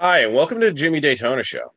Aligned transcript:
Hi, 0.00 0.24
and 0.24 0.34
welcome 0.34 0.58
to 0.58 0.66
the 0.66 0.72
Jimmy 0.72 0.98
Daytona 0.98 1.44
Show. 1.44 1.72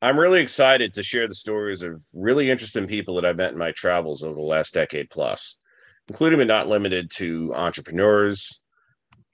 I'm 0.00 0.18
really 0.18 0.40
excited 0.40 0.94
to 0.94 1.02
share 1.02 1.28
the 1.28 1.34
stories 1.34 1.82
of 1.82 2.02
really 2.14 2.50
interesting 2.50 2.86
people 2.86 3.14
that 3.16 3.26
I've 3.26 3.36
met 3.36 3.52
in 3.52 3.58
my 3.58 3.72
travels 3.72 4.22
over 4.22 4.32
the 4.32 4.40
last 4.40 4.72
decade 4.72 5.10
plus, 5.10 5.60
including 6.08 6.38
but 6.38 6.46
not 6.46 6.66
limited 6.66 7.10
to 7.16 7.52
entrepreneurs, 7.54 8.62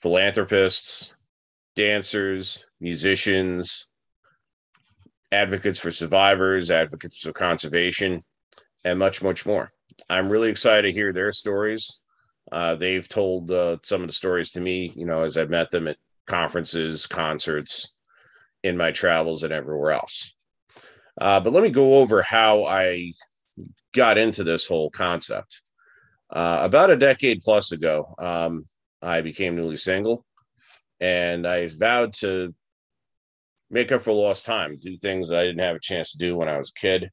philanthropists, 0.00 1.14
dancers, 1.76 2.66
musicians, 2.80 3.86
advocates 5.30 5.78
for 5.78 5.92
survivors, 5.92 6.72
advocates 6.72 7.20
for 7.20 7.32
conservation, 7.32 8.24
and 8.84 8.98
much, 8.98 9.22
much 9.22 9.46
more. 9.46 9.72
I'm 10.10 10.28
really 10.28 10.50
excited 10.50 10.88
to 10.88 10.92
hear 10.92 11.12
their 11.12 11.30
stories. 11.30 12.00
Uh, 12.50 12.74
they've 12.74 13.08
told 13.08 13.52
uh, 13.52 13.76
some 13.84 14.00
of 14.00 14.08
the 14.08 14.12
stories 14.12 14.50
to 14.50 14.60
me, 14.60 14.92
you 14.96 15.06
know, 15.06 15.22
as 15.22 15.36
I've 15.36 15.50
met 15.50 15.70
them 15.70 15.86
at 15.86 15.98
conferences, 16.26 17.06
concerts, 17.06 17.96
in 18.62 18.76
my 18.76 18.90
travels, 18.92 19.42
and 19.42 19.52
everywhere 19.52 19.92
else. 19.92 20.34
Uh, 21.20 21.40
but 21.40 21.52
let 21.52 21.62
me 21.62 21.70
go 21.70 21.94
over 21.94 22.22
how 22.22 22.64
I 22.64 23.12
got 23.92 24.18
into 24.18 24.44
this 24.44 24.66
whole 24.66 24.90
concept. 24.90 25.60
Uh, 26.30 26.60
about 26.62 26.90
a 26.90 26.96
decade 26.96 27.40
plus 27.40 27.72
ago, 27.72 28.14
um, 28.18 28.64
I 29.02 29.20
became 29.20 29.56
newly 29.56 29.76
single 29.76 30.24
and 31.00 31.46
I 31.46 31.66
vowed 31.66 32.14
to 32.14 32.54
make 33.70 33.90
up 33.92 34.02
for 34.02 34.12
lost 34.12 34.46
time, 34.46 34.78
do 34.80 34.96
things 34.96 35.28
that 35.28 35.40
I 35.40 35.42
didn't 35.42 35.60
have 35.60 35.76
a 35.76 35.80
chance 35.80 36.12
to 36.12 36.18
do 36.18 36.36
when 36.36 36.48
I 36.48 36.56
was 36.56 36.70
a 36.70 36.80
kid, 36.80 37.10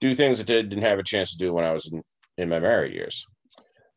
do 0.00 0.14
things 0.14 0.38
that 0.38 0.50
I 0.50 0.62
didn't 0.62 0.82
have 0.82 0.98
a 0.98 1.04
chance 1.04 1.32
to 1.32 1.38
do 1.38 1.52
when 1.52 1.64
I 1.64 1.72
was 1.72 1.90
in, 1.92 2.02
in 2.38 2.48
my 2.48 2.58
married 2.58 2.92
years. 2.92 3.24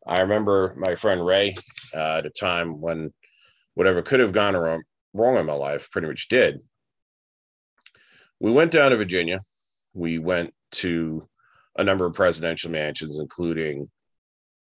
I 0.07 0.21
remember 0.21 0.73
my 0.77 0.95
friend 0.95 1.25
Ray 1.25 1.55
uh, 1.93 2.17
at 2.19 2.25
a 2.25 2.29
time 2.29 2.79
when 2.79 3.11
whatever 3.75 4.01
could 4.01 4.19
have 4.19 4.33
gone 4.33 4.55
wrong, 4.55 4.83
wrong 5.13 5.37
in 5.37 5.45
my 5.45 5.53
life 5.53 5.89
pretty 5.91 6.07
much 6.07 6.27
did 6.27 6.59
we 8.39 8.51
went 8.51 8.71
down 8.71 8.91
to 8.91 8.97
Virginia. 8.97 9.39
We 9.93 10.19
went 10.19 10.53
to 10.73 11.27
a 11.77 11.83
number 11.83 12.05
of 12.05 12.13
presidential 12.13 12.71
mansions, 12.71 13.19
including 13.19 13.87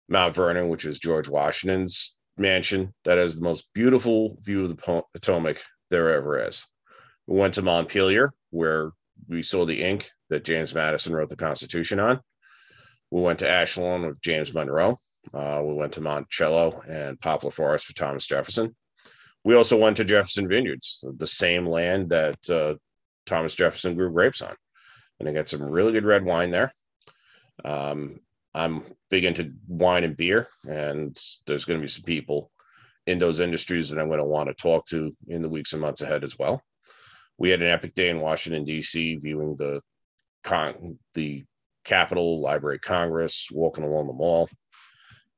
Mount 0.08 0.34
Vernon, 0.34 0.68
which 0.68 0.84
is 0.84 0.98
George 0.98 1.28
Washington's 1.28 2.16
mansion 2.36 2.92
that 3.04 3.18
has 3.18 3.36
the 3.36 3.44
most 3.44 3.72
beautiful 3.74 4.36
view 4.42 4.62
of 4.62 4.68
the 4.68 5.04
Potomac 5.12 5.62
there 5.88 6.10
ever 6.10 6.46
is. 6.46 6.66
We 7.26 7.38
went 7.38 7.54
to 7.54 7.62
Montpelier, 7.62 8.30
where 8.50 8.90
we 9.28 9.42
saw 9.42 9.64
the 9.64 9.82
ink 9.82 10.10
that 10.30 10.44
James 10.44 10.74
Madison 10.74 11.14
wrote 11.14 11.28
the 11.28 11.36
Constitution 11.36 12.00
on. 12.00 12.20
We 13.10 13.20
went 13.20 13.40
to 13.40 13.48
Ashland 13.48 14.06
with 14.06 14.20
James 14.20 14.52
Monroe. 14.52 14.96
Uh, 15.34 15.62
we 15.64 15.74
went 15.74 15.92
to 15.92 16.00
Monticello 16.00 16.82
and 16.88 17.20
Poplar 17.20 17.50
Forest 17.50 17.86
for 17.86 17.94
Thomas 17.94 18.26
Jefferson. 18.26 18.74
We 19.44 19.54
also 19.54 19.78
went 19.78 19.96
to 19.96 20.04
Jefferson 20.04 20.48
Vineyards, 20.48 21.02
the 21.16 21.26
same 21.26 21.66
land 21.66 22.10
that 22.10 22.50
uh, 22.50 22.74
Thomas 23.26 23.54
Jefferson 23.54 23.94
grew 23.94 24.12
grapes 24.12 24.42
on. 24.42 24.54
And 25.18 25.28
I 25.28 25.32
got 25.32 25.48
some 25.48 25.62
really 25.62 25.92
good 25.92 26.04
red 26.04 26.24
wine 26.24 26.50
there. 26.50 26.72
Um, 27.64 28.20
I'm 28.54 28.82
big 29.10 29.24
into 29.24 29.52
wine 29.68 30.04
and 30.04 30.16
beer, 30.16 30.48
and 30.68 31.16
there's 31.46 31.64
going 31.64 31.78
to 31.78 31.82
be 31.82 31.88
some 31.88 32.02
people 32.02 32.50
in 33.06 33.18
those 33.18 33.40
industries 33.40 33.90
that 33.90 34.00
I'm 34.00 34.08
going 34.08 34.18
to 34.18 34.24
want 34.24 34.48
to 34.48 34.54
talk 34.54 34.86
to 34.86 35.10
in 35.28 35.42
the 35.42 35.48
weeks 35.48 35.72
and 35.72 35.80
months 35.80 36.00
ahead 36.00 36.24
as 36.24 36.38
well. 36.38 36.62
We 37.38 37.50
had 37.50 37.62
an 37.62 37.68
epic 37.68 37.94
day 37.94 38.08
in 38.08 38.20
Washington 38.20 38.64
D.C. 38.64 39.16
viewing 39.16 39.56
the 39.56 39.80
con- 40.42 40.98
the 41.14 41.44
Capitol 41.84 42.40
Library 42.40 42.76
of 42.76 42.82
Congress, 42.82 43.48
walking 43.50 43.84
along 43.84 44.06
the 44.06 44.12
mall. 44.12 44.48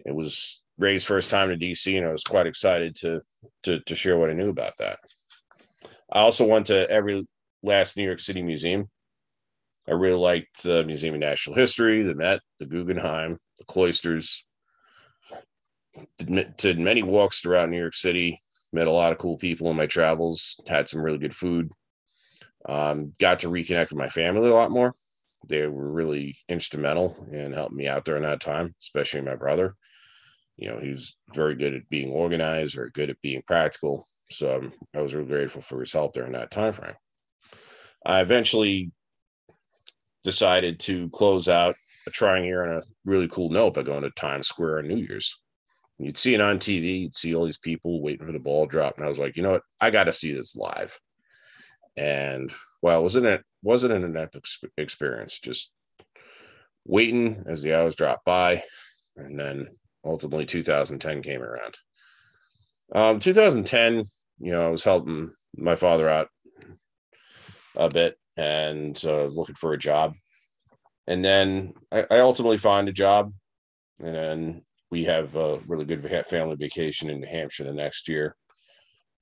It 0.05 0.15
was 0.15 0.62
Ray's 0.79 1.05
first 1.05 1.31
time 1.31 1.49
to 1.49 1.57
D.C., 1.57 1.97
and 1.97 2.07
I 2.07 2.13
was 2.13 2.25
quite 2.25 2.47
excited 2.47 2.95
to 2.97 3.21
to 3.65 3.81
to 3.81 3.95
share 3.95 4.17
what 4.17 4.31
I 4.31 4.35
knew 4.35 4.51
about 4.51 4.75
that. 4.79 4.99
I 6.11 6.21
also 6.21 6.47
went 6.47 6.67
to 6.67 6.89
every 6.91 7.27
last 7.63 7.97
New 7.97 8.05
York 8.05 8.21
City 8.21 8.43
museum. 8.43 8.89
I 9.89 9.93
really 9.93 10.19
liked 10.19 10.63
the 10.63 10.85
Museum 10.85 11.15
of 11.15 11.21
National 11.21 11.57
History, 11.57 12.03
the 12.03 12.15
Met, 12.15 12.41
the 12.59 12.67
Guggenheim, 12.67 13.39
the 13.59 13.65
cloisters. 13.65 14.47
Did, 16.19 16.57
did 16.57 16.79
many 16.79 17.03
walks 17.03 17.41
throughout 17.41 17.69
New 17.69 17.81
York 17.81 17.95
City. 17.95 18.41
Met 18.73 18.87
a 18.87 18.93
lot 18.93 19.13
of 19.13 19.19
cool 19.19 19.37
people 19.37 19.71
in 19.71 19.77
my 19.77 19.87
travels. 19.87 20.57
Had 20.69 20.89
some 20.89 21.03
really 21.03 21.19
good 21.19 21.35
food. 21.35 21.71
Um, 22.69 23.13
got 23.19 23.41
to 23.41 23.49
reconnect 23.49 23.91
with 23.91 23.99
my 23.99 24.09
family 24.09 24.49
a 24.49 24.55
lot 24.55 24.71
more. 24.71 24.95
They 25.49 25.67
were 25.67 25.91
really 25.91 26.37
instrumental 26.49 27.27
in 27.33 27.53
helping 27.53 27.77
me 27.77 27.89
out 27.89 28.05
during 28.05 28.23
that 28.23 28.41
time, 28.41 28.75
especially 28.81 29.23
my 29.23 29.35
brother. 29.35 29.75
You 30.57 30.71
know, 30.71 30.79
he's 30.79 31.17
very 31.35 31.55
good 31.55 31.75
at 31.75 31.89
being 31.89 32.11
organized, 32.11 32.75
very 32.75 32.91
good 32.91 33.11
at 33.11 33.21
being 33.23 33.43
practical. 33.47 34.07
So 34.31 34.57
um, 34.57 34.73
I 34.95 35.03
was 35.03 35.15
really 35.15 35.29
grateful 35.29 35.63
for 35.63 35.81
his 35.81 35.93
help 35.93 36.15
during 36.15 36.33
that 36.33 36.51
time 36.51 36.73
frame. 36.73 36.95
I 38.05 38.21
eventually 38.21 38.93
decided 40.25 40.81
to 40.81 41.09
close 41.11 41.49
out 41.49 41.77
a 42.07 42.11
trying 42.11 42.45
year 42.45 42.65
on 42.65 42.79
a 42.79 42.83
really 43.05 43.29
cool 43.29 43.51
note 43.51 43.75
by 43.75 43.83
going 43.83 44.03
to 44.03 44.11
Times 44.11 44.49
Square 44.49 44.79
on 44.79 44.89
New 44.89 44.97
Year's. 44.97 45.37
You'd 45.99 46.17
see 46.17 46.35
it 46.35 46.41
on 46.41 46.59
TV, 46.59 47.03
you'd 47.03 47.17
see 47.17 47.35
all 47.35 47.45
these 47.45 47.59
people 47.59 48.03
waiting 48.03 48.27
for 48.27 48.33
the 48.33 48.39
ball 48.39 48.67
drop. 48.67 48.97
And 48.97 49.05
I 49.05 49.09
was 49.09 49.19
like, 49.19 49.37
you 49.37 49.43
know 49.43 49.53
what? 49.53 49.63
I 49.81 49.91
got 49.91 50.05
to 50.05 50.13
see 50.13 50.33
this 50.33 50.57
live. 50.57 50.99
And 51.97 52.51
well, 52.81 53.03
wasn't 53.03 53.27
it 53.27 53.45
wasn't 53.63 53.93
an 53.93 54.17
epic 54.17 54.45
experience, 54.77 55.39
just 55.39 55.73
waiting 56.85 57.45
as 57.47 57.63
the 57.63 57.75
hours 57.75 57.95
dropped 57.95 58.25
by. 58.25 58.65
And 59.17 59.39
then 59.39 59.69
ultimately 60.05 60.47
2010 60.47 61.23
came 61.23 61.43
around. 61.43 61.75
Um, 62.95 63.19
2010, 63.19 64.05
you 64.39 64.53
know, 64.53 64.67
I 64.67 64.71
was 64.71 64.85
helping 64.85 65.33
my 65.57 65.75
father 65.75 66.09
out 66.09 66.29
a 67.77 67.89
bit 67.89 68.19
and 68.37 69.03
uh, 69.05 69.25
looking 69.27 69.55
for 69.55 69.73
a 69.73 69.79
job. 69.79 70.15
And 71.07 71.25
then 71.25 71.75
I, 71.91 72.07
I, 72.11 72.21
ultimately 72.21 72.59
find 72.59 72.89
a 72.89 72.93
job, 72.93 73.33
and 73.99 74.15
then 74.15 74.63
we 74.91 75.05
have 75.05 75.35
a 75.35 75.59
really 75.67 75.85
good 75.85 76.27
family 76.29 76.55
vacation 76.55 77.11
in 77.11 77.21
New 77.21 77.27
Hampshire 77.27 77.65
the 77.65 77.73
next 77.73 78.09
year. 78.09 78.37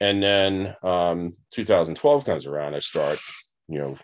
And 0.01 0.23
then 0.23 0.75
um, 0.83 1.33
2012 1.55 2.25
comes 2.25 2.47
around. 2.47 2.75
I 2.75 2.81
start, 2.81 3.19
you 3.69 3.79
know, 3.79 3.97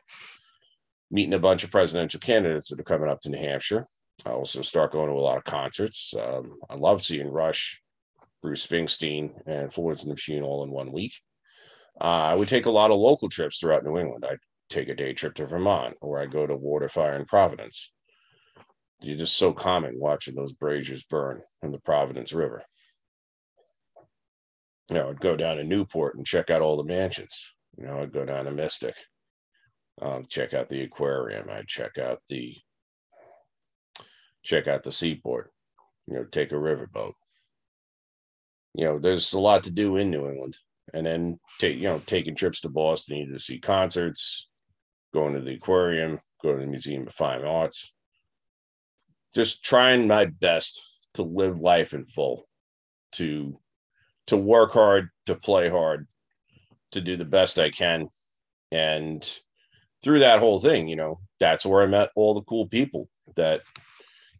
meeting 1.10 1.34
a 1.34 1.38
bunch 1.38 1.64
of 1.64 1.70
presidential 1.70 2.20
candidates 2.20 2.70
that 2.70 2.80
are 2.80 2.84
coming 2.84 3.08
up 3.08 3.20
to 3.22 3.30
New 3.30 3.38
Hampshire. 3.38 3.86
I 4.26 4.30
also 4.30 4.60
start 4.62 4.90
going 4.90 5.08
to 5.08 5.14
a 5.14 5.20
lot 5.20 5.36
of 5.36 5.44
concerts. 5.44 6.12
Um, 6.18 6.58
I 6.68 6.74
love 6.74 7.00
seeing 7.00 7.28
Rush, 7.28 7.80
Bruce 8.42 8.66
Springsteen, 8.66 9.30
and 9.46 9.72
Florence 9.72 10.02
and 10.02 10.10
the 10.10 10.14
Machine 10.14 10.42
all 10.42 10.64
in 10.64 10.70
one 10.70 10.90
week. 10.90 11.14
Uh, 12.00 12.04
I 12.04 12.34
would 12.34 12.48
take 12.48 12.66
a 12.66 12.70
lot 12.70 12.90
of 12.90 12.98
local 12.98 13.28
trips 13.28 13.58
throughout 13.58 13.84
New 13.84 13.98
England. 13.98 14.24
I'd 14.28 14.38
take 14.68 14.88
a 14.88 14.96
day 14.96 15.12
trip 15.12 15.34
to 15.34 15.46
Vermont, 15.46 15.96
or 16.02 16.20
I'd 16.20 16.32
go 16.32 16.44
to 16.44 16.56
Waterfire 16.56 17.14
in 17.14 17.24
Providence. 17.24 17.92
You're 19.00 19.16
just 19.16 19.36
so 19.36 19.52
common 19.52 19.94
watching 19.96 20.34
those 20.34 20.52
braziers 20.52 21.04
burn 21.04 21.42
in 21.62 21.70
the 21.70 21.78
Providence 21.78 22.32
River. 22.32 22.64
You 24.90 24.96
know, 24.96 25.10
I'd 25.10 25.20
go 25.20 25.36
down 25.36 25.58
to 25.58 25.64
Newport 25.64 26.16
and 26.16 26.26
check 26.26 26.50
out 26.50 26.62
all 26.62 26.76
the 26.76 26.84
mansions. 26.84 27.54
You 27.78 27.86
know, 27.86 28.02
I'd 28.02 28.12
go 28.12 28.24
down 28.24 28.46
to 28.46 28.50
Mystic, 28.50 28.96
um, 30.02 30.26
check 30.28 30.52
out 30.52 30.68
the 30.68 30.82
aquarium. 30.82 31.48
I'd 31.48 31.68
check 31.68 31.98
out 31.98 32.22
the 32.28 32.56
check 34.46 34.68
out 34.68 34.82
the 34.82 34.92
seaport. 34.92 35.52
You 36.06 36.14
know, 36.14 36.24
take 36.24 36.52
a 36.52 36.56
riverboat. 36.56 37.12
You 38.74 38.84
know, 38.84 38.98
there's 38.98 39.32
a 39.32 39.38
lot 39.38 39.64
to 39.64 39.70
do 39.70 39.96
in 39.96 40.10
New 40.10 40.28
England 40.28 40.56
and 40.94 41.06
then 41.06 41.40
take 41.58 41.76
you 41.76 41.84
know 41.84 42.00
taking 42.06 42.34
trips 42.34 42.60
to 42.60 42.68
Boston 42.68 43.18
either 43.18 43.32
to 43.32 43.38
see 43.38 43.58
concerts, 43.58 44.48
going 45.12 45.34
to 45.34 45.40
the 45.40 45.54
aquarium, 45.54 46.20
go 46.42 46.54
to 46.54 46.60
the 46.60 46.66
Museum 46.66 47.06
of 47.06 47.14
Fine 47.14 47.44
Arts. 47.44 47.92
Just 49.34 49.64
trying 49.64 50.06
my 50.06 50.26
best 50.26 50.80
to 51.14 51.22
live 51.22 51.58
life 51.58 51.92
in 51.92 52.04
full, 52.04 52.46
to 53.12 53.58
to 54.28 54.36
work 54.36 54.72
hard, 54.72 55.08
to 55.26 55.34
play 55.34 55.68
hard, 55.68 56.06
to 56.92 57.00
do 57.00 57.16
the 57.16 57.24
best 57.24 57.58
I 57.58 57.70
can. 57.70 58.08
And 58.70 59.28
through 60.02 60.20
that 60.20 60.40
whole 60.40 60.60
thing, 60.60 60.88
you 60.88 60.96
know, 60.96 61.20
that's 61.40 61.66
where 61.66 61.82
I 61.82 61.86
met 61.86 62.10
all 62.14 62.34
the 62.34 62.42
cool 62.42 62.68
people 62.68 63.08
that 63.36 63.62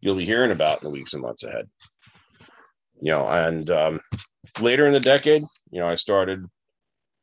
you'll 0.01 0.15
be 0.15 0.25
hearing 0.25 0.51
about 0.51 0.81
in 0.81 0.85
the 0.85 0.91
weeks 0.91 1.13
and 1.13 1.21
months 1.21 1.43
ahead. 1.43 1.65
You 3.01 3.11
know, 3.11 3.27
and 3.27 3.69
um, 3.69 3.99
later 4.59 4.85
in 4.87 4.93
the 4.93 4.99
decade, 4.99 5.43
you 5.71 5.79
know, 5.79 5.87
I 5.87 5.95
started, 5.95 6.43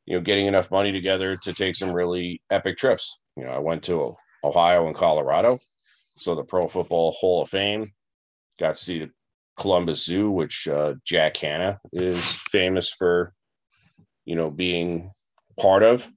you 0.07 0.17
know, 0.17 0.23
getting 0.23 0.47
enough 0.47 0.71
money 0.71 0.93
together 0.93 1.37
to 1.43 1.53
take 1.53 1.75
some 1.75 1.93
really 1.93 2.41
epic 2.51 2.77
trips. 2.77 3.19
You 3.37 3.45
know, 3.45 3.51
I 3.51 3.59
went 3.59 3.83
to 3.85 4.17
Ohio 4.45 4.87
and 4.87 4.95
Colorado, 4.95 5.59
so 6.17 6.35
the 6.35 6.45
Pro 6.45 6.69
Football 6.69 7.13
Hall 7.13 7.43
of 7.43 7.49
Fame. 7.49 7.91
Got 8.61 8.77
to 8.77 8.83
see 8.83 8.99
the 9.01 9.11
Columbus 9.57 10.05
Zoo, 10.05 10.31
which 10.31 10.69
uh, 10.69 10.95
Jack 11.05 11.37
Hanna 11.39 11.81
is 11.93 12.35
famous 12.51 12.93
for, 12.93 13.33
you 14.25 14.37
know, 14.37 14.51
being 14.51 15.11
part 15.59 15.83
of. 15.83 16.09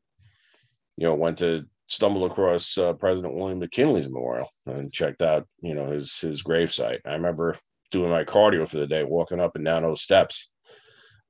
You 0.97 1.07
know, 1.07 1.15
went 1.15 1.39
to 1.39 1.65
stumble 1.87 2.25
across 2.25 2.77
uh, 2.77 2.93
President 2.93 3.33
William 3.33 3.59
McKinley's 3.59 4.09
memorial 4.09 4.49
and 4.65 4.93
checked 4.93 5.21
out, 5.21 5.47
you 5.61 5.73
know, 5.73 5.87
his 5.87 6.17
his 6.19 6.43
gravesite. 6.43 6.99
I 7.05 7.13
remember 7.13 7.55
doing 7.91 8.11
my 8.11 8.23
cardio 8.23 8.67
for 8.67 8.77
the 8.77 8.87
day, 8.87 9.03
walking 9.03 9.39
up 9.39 9.55
and 9.55 9.65
down 9.65 9.83
those 9.83 10.01
steps 10.01 10.51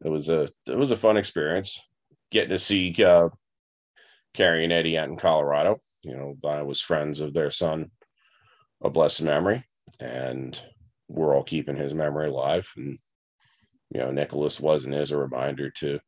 it 0.04 0.10
was 0.10 0.30
a 0.30 0.48
it 0.68 0.78
was 0.78 0.92
a 0.92 0.98
fun 0.98 1.18
experience 1.18 1.80
getting 2.32 2.50
to 2.50 2.58
see 2.58 2.94
uh, 3.04 3.30
Carrie 4.34 4.64
and 4.64 4.74
Eddie 4.74 4.98
out 4.98 5.10
in 5.10 5.18
Colorado. 5.18 5.80
You 6.04 6.16
know, 6.16 6.36
I 6.48 6.62
was 6.62 6.82
friends 6.82 7.20
of 7.20 7.34
their 7.34 7.50
son, 7.50 7.92
a 8.84 8.90
blessed 8.90 9.24
memory, 9.24 9.66
and 10.00 10.60
we're 11.08 11.36
all 11.36 11.44
keeping 11.44 11.76
his 11.76 11.94
memory 11.94 12.28
alive. 12.28 12.72
And 12.78 12.98
you 13.90 14.00
know, 14.00 14.12
Nicholas 14.12 14.60
was 14.60 14.86
and 14.86 14.94
is 14.94 15.12
a 15.12 15.18
reminder 15.18 15.70
to, 15.72 16.00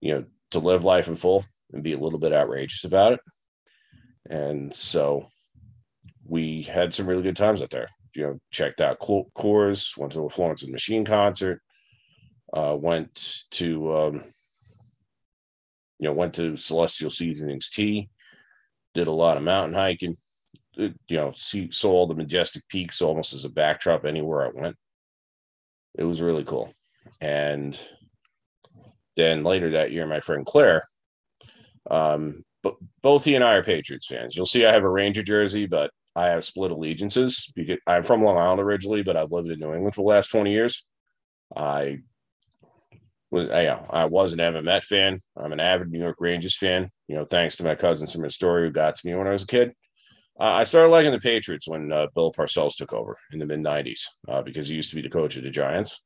you 0.00 0.14
know, 0.14 0.24
to 0.52 0.58
live 0.58 0.84
life 0.84 1.08
in 1.08 1.16
full 1.16 1.44
and 1.72 1.82
be 1.82 1.94
a 1.94 1.98
little 1.98 2.18
bit 2.18 2.32
outrageous 2.32 2.84
about 2.84 3.14
it. 3.14 3.20
And 4.30 4.74
so 4.74 5.28
we 6.24 6.62
had 6.62 6.92
some 6.92 7.06
really 7.06 7.22
good 7.22 7.36
times 7.36 7.62
out 7.62 7.70
there. 7.70 7.88
You 8.14 8.22
know, 8.22 8.38
checked 8.50 8.80
out 8.80 8.98
Coors, 8.98 9.96
went 9.96 10.12
to 10.12 10.24
a 10.24 10.30
Florence 10.30 10.62
and 10.62 10.72
Machine 10.72 11.04
concert, 11.04 11.60
uh, 12.52 12.76
went 12.78 13.44
to, 13.52 13.94
um, 13.94 14.14
you 15.98 16.08
know, 16.08 16.12
went 16.12 16.34
to 16.34 16.56
Celestial 16.56 17.10
Seasonings 17.10 17.70
Tea, 17.70 18.08
did 18.94 19.06
a 19.06 19.12
lot 19.12 19.36
of 19.36 19.42
mountain 19.42 19.74
hiking, 19.74 20.16
you 20.76 20.94
know, 21.10 21.32
see, 21.34 21.70
saw 21.70 21.90
all 21.90 22.06
the 22.06 22.14
majestic 22.14 22.66
peaks 22.68 23.02
almost 23.02 23.34
as 23.34 23.44
a 23.44 23.50
backdrop 23.50 24.04
anywhere 24.04 24.46
I 24.46 24.60
went. 24.60 24.76
It 25.98 26.04
was 26.04 26.22
really 26.22 26.44
cool. 26.44 26.72
And 27.20 27.78
then 29.16 29.44
later 29.44 29.70
that 29.72 29.92
year, 29.92 30.06
my 30.06 30.20
friend 30.20 30.44
Claire, 30.44 30.86
um, 31.90 32.44
both 33.02 33.24
he 33.24 33.34
and 33.34 33.44
I 33.44 33.54
are 33.54 33.62
Patriots 33.62 34.06
fans. 34.06 34.36
You'll 34.36 34.46
see 34.46 34.64
I 34.64 34.72
have 34.72 34.84
a 34.84 34.88
Ranger 34.88 35.22
jersey, 35.22 35.66
but 35.66 35.90
I 36.14 36.26
have 36.26 36.44
split 36.44 36.70
allegiances 36.70 37.52
because 37.54 37.78
I'm 37.86 38.02
from 38.02 38.22
Long 38.22 38.38
Island 38.38 38.60
originally, 38.60 39.02
but 39.02 39.16
I've 39.16 39.32
lived 39.32 39.50
in 39.50 39.58
New 39.58 39.74
England 39.74 39.94
for 39.94 40.02
the 40.02 40.08
last 40.08 40.28
20 40.28 40.50
years. 40.50 40.86
I 41.54 41.98
was, 43.30 43.50
I, 43.50 43.66
I 43.66 44.04
was 44.06 44.32
an 44.32 44.64
Met 44.64 44.84
fan. 44.84 45.20
I'm 45.36 45.52
an 45.52 45.60
avid 45.60 45.90
New 45.90 46.00
York 46.00 46.16
Rangers 46.18 46.56
fan. 46.56 46.90
You 47.08 47.16
know, 47.16 47.24
thanks 47.24 47.56
to 47.56 47.64
my 47.64 47.74
cousin 47.74 48.06
from 48.06 48.24
Astoria 48.24 48.66
who 48.66 48.72
got 48.72 48.94
to 48.96 49.06
me 49.06 49.14
when 49.14 49.26
I 49.26 49.32
was 49.32 49.42
a 49.42 49.46
kid. 49.46 49.74
Uh, 50.38 50.44
I 50.44 50.64
started 50.64 50.90
liking 50.90 51.12
the 51.12 51.20
Patriots 51.20 51.68
when 51.68 51.92
uh, 51.92 52.08
Bill 52.14 52.32
Parcells 52.32 52.76
took 52.76 52.92
over 52.92 53.16
in 53.32 53.38
the 53.38 53.46
mid 53.46 53.60
90s 53.60 54.00
uh, 54.28 54.42
because 54.42 54.68
he 54.68 54.74
used 54.74 54.90
to 54.90 54.96
be 54.96 55.02
the 55.02 55.08
coach 55.08 55.36
of 55.36 55.44
the 55.44 55.50
Giants. 55.50 56.02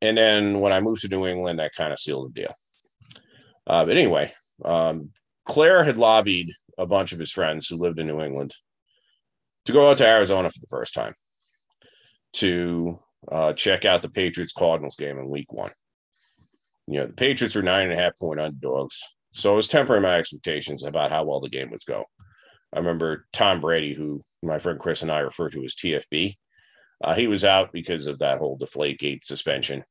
And 0.00 0.16
then 0.16 0.60
when 0.60 0.72
I 0.72 0.80
moved 0.80 1.02
to 1.02 1.08
New 1.08 1.26
England, 1.26 1.58
that 1.58 1.74
kind 1.74 1.92
of 1.92 1.98
sealed 1.98 2.34
the 2.34 2.40
deal. 2.42 2.54
Uh, 3.66 3.84
but 3.84 3.96
anyway, 3.96 4.32
um, 4.64 5.10
Claire 5.44 5.84
had 5.84 5.98
lobbied 5.98 6.52
a 6.78 6.86
bunch 6.86 7.12
of 7.12 7.18
his 7.18 7.32
friends 7.32 7.68
who 7.68 7.76
lived 7.76 7.98
in 7.98 8.06
New 8.06 8.20
England 8.20 8.52
to 9.66 9.72
go 9.72 9.90
out 9.90 9.98
to 9.98 10.06
Arizona 10.06 10.50
for 10.50 10.60
the 10.60 10.66
first 10.66 10.94
time 10.94 11.14
to 12.34 12.98
uh, 13.30 13.52
check 13.52 13.84
out 13.84 14.02
the 14.02 14.08
Patriots 14.08 14.52
Cardinals 14.52 14.96
game 14.96 15.18
in 15.18 15.28
week 15.28 15.52
one. 15.52 15.70
You 16.86 17.00
know, 17.00 17.06
the 17.06 17.12
Patriots 17.12 17.54
were 17.54 17.62
nine 17.62 17.84
and 17.84 17.92
a 17.92 18.02
half 18.02 18.18
point 18.18 18.40
underdogs. 18.40 19.00
So 19.32 19.52
I 19.52 19.56
was 19.56 19.68
tempering 19.68 20.02
my 20.02 20.18
expectations 20.18 20.84
about 20.84 21.10
how 21.10 21.24
well 21.24 21.40
the 21.40 21.48
game 21.48 21.70
was 21.70 21.84
go. 21.84 22.04
I 22.72 22.78
remember 22.78 23.26
Tom 23.32 23.60
Brady, 23.60 23.94
who 23.94 24.20
my 24.42 24.58
friend 24.58 24.78
Chris 24.78 25.02
and 25.02 25.10
I 25.10 25.20
refer 25.20 25.50
to 25.50 25.64
as 25.64 25.74
TFB. 25.74 26.34
Uh, 27.02 27.14
he 27.14 27.26
was 27.26 27.44
out 27.44 27.72
because 27.72 28.06
of 28.06 28.18
that 28.18 28.38
whole 28.38 28.58
Deflategate 28.58 29.24
suspension, 29.24 29.84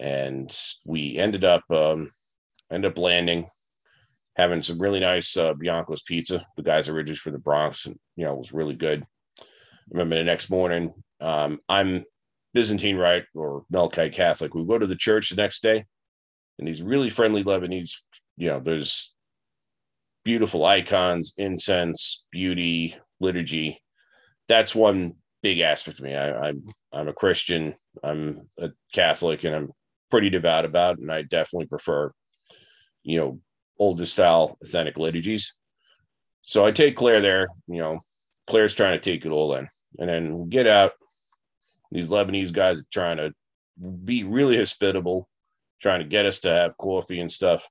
and 0.00 0.56
we 0.84 1.18
ended 1.18 1.44
up 1.44 1.62
um, 1.70 2.10
ended 2.70 2.90
up 2.90 2.98
landing, 2.98 3.46
having 4.36 4.62
some 4.62 4.78
really 4.78 5.00
nice 5.00 5.36
uh, 5.36 5.54
Bianco's 5.54 6.02
pizza. 6.02 6.44
The 6.56 6.62
guys 6.62 6.88
originally 6.88 7.16
from 7.16 7.32
the 7.32 7.38
Bronx, 7.38 7.86
and 7.86 7.98
you 8.16 8.24
know, 8.24 8.32
it 8.32 8.38
was 8.38 8.52
really 8.52 8.74
good. 8.74 9.04
I 9.38 9.44
remember 9.90 10.16
the 10.16 10.24
next 10.24 10.50
morning, 10.50 10.94
um, 11.20 11.60
I'm 11.68 12.04
Byzantine 12.54 12.96
Rite 12.96 13.24
or 13.34 13.64
Melkite 13.72 14.12
Catholic. 14.12 14.54
We 14.54 14.64
go 14.64 14.78
to 14.78 14.86
the 14.86 14.96
church 14.96 15.30
the 15.30 15.36
next 15.36 15.62
day, 15.62 15.84
and 16.58 16.68
these 16.68 16.82
really 16.82 17.10
friendly 17.10 17.44
Lebanese, 17.44 17.92
you 18.36 18.48
know, 18.48 18.60
there's 18.60 19.14
beautiful 20.24 20.64
icons, 20.64 21.34
incense, 21.36 22.24
beauty, 22.30 22.96
liturgy. 23.20 23.82
That's 24.48 24.74
one 24.74 25.16
big 25.42 25.60
aspect 25.60 25.98
of 25.98 26.04
me. 26.04 26.14
I, 26.14 26.48
I'm 26.48 26.64
I'm 26.92 27.08
a 27.08 27.12
Christian. 27.12 27.74
I'm 28.02 28.42
a 28.58 28.70
Catholic, 28.92 29.44
and 29.44 29.54
I'm 29.54 29.72
pretty 30.10 30.30
devout 30.30 30.64
about. 30.64 30.98
And 30.98 31.10
I 31.10 31.22
definitely 31.22 31.66
prefer, 31.66 32.10
you 33.02 33.18
know, 33.18 33.40
older 33.78 34.04
style 34.04 34.56
authentic 34.62 34.96
liturgies. 34.96 35.56
So 36.42 36.64
I 36.64 36.72
take 36.72 36.96
Claire 36.96 37.20
there. 37.20 37.46
You 37.68 37.78
know, 37.78 37.98
Claire's 38.46 38.74
trying 38.74 38.98
to 38.98 39.10
take 39.10 39.24
it 39.24 39.30
all 39.30 39.54
in, 39.54 39.68
and 39.98 40.08
then 40.08 40.38
we 40.38 40.48
get 40.48 40.66
out. 40.66 40.92
These 41.90 42.10
Lebanese 42.10 42.52
guys 42.52 42.80
are 42.80 42.86
trying 42.92 43.18
to 43.18 43.32
be 44.04 44.24
really 44.24 44.56
hospitable, 44.56 45.28
trying 45.80 46.00
to 46.00 46.06
get 46.06 46.26
us 46.26 46.40
to 46.40 46.50
have 46.50 46.76
coffee 46.78 47.20
and 47.20 47.30
stuff. 47.30 47.68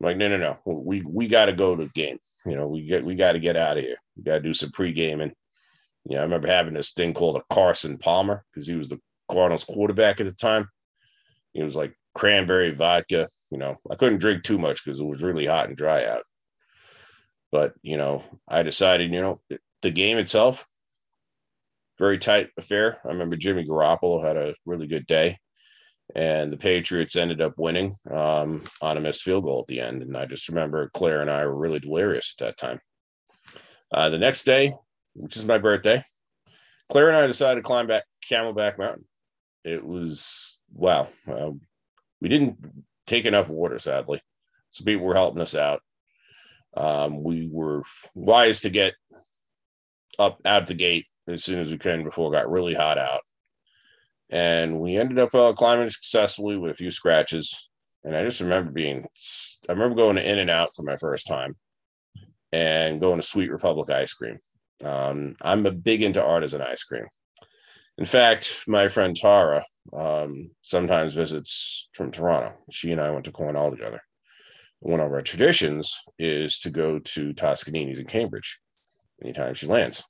I'm 0.00 0.06
like, 0.06 0.16
no, 0.16 0.28
no, 0.28 0.36
no. 0.36 0.58
We 0.64 1.02
we 1.02 1.28
got 1.28 1.46
to 1.46 1.52
go 1.52 1.76
to 1.76 1.84
the 1.84 1.90
game. 1.90 2.18
You 2.46 2.56
know, 2.56 2.68
we 2.68 2.82
get 2.84 3.04
we 3.04 3.14
got 3.14 3.32
to 3.32 3.40
get 3.40 3.56
out 3.56 3.78
of 3.78 3.84
here. 3.84 3.96
We 4.16 4.22
got 4.22 4.34
to 4.34 4.40
do 4.40 4.54
some 4.54 4.70
pre 4.70 4.92
gaming. 4.92 5.32
You 6.04 6.16
know, 6.16 6.20
I 6.20 6.24
remember 6.24 6.48
having 6.48 6.74
this 6.74 6.92
thing 6.92 7.14
called 7.14 7.36
a 7.36 7.54
Carson 7.54 7.96
Palmer 7.96 8.44
because 8.52 8.66
he 8.66 8.74
was 8.74 8.88
the 8.88 9.00
Cardinals 9.30 9.64
quarterback 9.64 10.20
at 10.20 10.26
the 10.26 10.32
time. 10.32 10.68
He 11.52 11.62
was 11.62 11.74
like 11.74 11.96
cranberry 12.14 12.72
vodka. 12.72 13.28
You 13.54 13.60
know, 13.60 13.76
I 13.88 13.94
couldn't 13.94 14.18
drink 14.18 14.42
too 14.42 14.58
much 14.58 14.84
because 14.84 14.98
it 14.98 15.06
was 15.06 15.22
really 15.22 15.46
hot 15.46 15.68
and 15.68 15.76
dry 15.76 16.06
out. 16.06 16.24
But 17.52 17.74
you 17.82 17.96
know, 17.96 18.24
I 18.48 18.64
decided, 18.64 19.12
you 19.12 19.20
know, 19.20 19.38
the 19.80 19.90
game 19.92 20.18
itself, 20.18 20.66
very 21.96 22.18
tight 22.18 22.50
affair. 22.58 22.98
I 23.04 23.08
remember 23.08 23.36
Jimmy 23.36 23.64
Garoppolo 23.64 24.26
had 24.26 24.36
a 24.36 24.56
really 24.66 24.88
good 24.88 25.06
day 25.06 25.38
and 26.16 26.52
the 26.52 26.56
Patriots 26.56 27.14
ended 27.14 27.40
up 27.40 27.54
winning 27.56 27.96
um, 28.10 28.64
on 28.82 28.96
a 28.96 29.00
missed 29.00 29.22
field 29.22 29.44
goal 29.44 29.60
at 29.60 29.68
the 29.68 29.78
end. 29.78 30.02
And 30.02 30.16
I 30.16 30.26
just 30.26 30.48
remember 30.48 30.90
Claire 30.92 31.20
and 31.20 31.30
I 31.30 31.46
were 31.46 31.54
really 31.54 31.78
delirious 31.78 32.34
at 32.36 32.44
that 32.44 32.58
time. 32.58 32.80
Uh, 33.92 34.10
the 34.10 34.18
next 34.18 34.42
day, 34.42 34.74
which 35.14 35.36
is 35.36 35.44
my 35.44 35.58
birthday, 35.58 36.02
Claire 36.90 37.08
and 37.08 37.16
I 37.16 37.28
decided 37.28 37.60
to 37.60 37.62
climb 37.62 37.86
back 37.86 38.02
Camelback 38.28 38.78
Mountain. 38.78 39.04
It 39.64 39.86
was 39.86 40.58
wow. 40.72 41.06
Uh, 41.30 41.52
we 42.20 42.28
didn't 42.28 42.58
take 43.06 43.24
enough 43.24 43.48
water, 43.48 43.78
sadly, 43.78 44.20
so 44.70 44.84
people 44.84 45.04
were 45.04 45.14
helping 45.14 45.42
us 45.42 45.54
out. 45.54 45.80
Um, 46.76 47.22
we 47.22 47.48
were 47.50 47.82
wise 48.14 48.60
to 48.62 48.70
get 48.70 48.94
up 50.18 50.40
out 50.44 50.66
the 50.66 50.74
gate 50.74 51.06
as 51.28 51.44
soon 51.44 51.60
as 51.60 51.70
we 51.70 51.78
can 51.78 52.04
before 52.04 52.32
it 52.32 52.36
got 52.36 52.50
really 52.50 52.74
hot 52.74 52.98
out 52.98 53.20
and 54.30 54.80
we 54.80 54.96
ended 54.96 55.18
up 55.18 55.34
uh, 55.34 55.52
climbing 55.52 55.90
successfully 55.90 56.56
with 56.56 56.72
a 56.72 56.74
few 56.74 56.90
scratches. 56.90 57.70
And 58.02 58.16
I 58.16 58.24
just 58.24 58.40
remember 58.40 58.70
being, 58.70 59.06
I 59.68 59.72
remember 59.72 59.94
going 59.94 60.16
to 60.16 60.28
In 60.28 60.38
and 60.38 60.50
Out 60.50 60.70
for 60.74 60.82
my 60.82 60.96
first 60.96 61.26
time, 61.26 61.56
and 62.52 63.00
going 63.00 63.20
to 63.20 63.26
Sweet 63.26 63.50
Republic 63.50 63.90
ice 63.90 64.12
cream. 64.12 64.38
Um, 64.82 65.36
I'm 65.40 65.64
a 65.66 65.70
big 65.70 66.02
into 66.02 66.22
artisan 66.22 66.60
ice 66.60 66.82
cream. 66.82 67.06
In 67.98 68.04
fact, 68.04 68.64
my 68.66 68.88
friend 68.88 69.14
Tara 69.14 69.64
um, 69.92 70.50
sometimes 70.62 71.14
visits 71.14 71.88
from 71.92 72.10
Toronto. 72.10 72.52
She 72.70 72.90
and 72.90 73.00
I 73.00 73.10
went 73.10 73.24
to 73.26 73.32
Cornell 73.32 73.70
together. 73.70 74.00
One 74.80 75.00
of 75.00 75.12
our 75.12 75.22
traditions 75.22 75.96
is 76.18 76.58
to 76.60 76.70
go 76.70 76.98
to 76.98 77.32
Toscanini's 77.32 77.98
in 77.98 78.06
Cambridge 78.06 78.58
anytime 79.22 79.54
she 79.54 79.66
lands. 79.66 80.04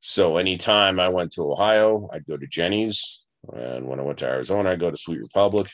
So 0.00 0.36
anytime 0.36 1.00
I 1.00 1.08
went 1.08 1.32
to 1.32 1.50
Ohio, 1.50 2.08
I'd 2.12 2.26
go 2.26 2.36
to 2.36 2.46
Jeni's. 2.46 3.24
And 3.52 3.86
when 3.86 3.98
I 3.98 4.02
went 4.02 4.18
to 4.18 4.28
Arizona, 4.28 4.70
I'd 4.70 4.80
go 4.80 4.90
to 4.90 4.96
Sweet 4.96 5.20
Republic, 5.20 5.70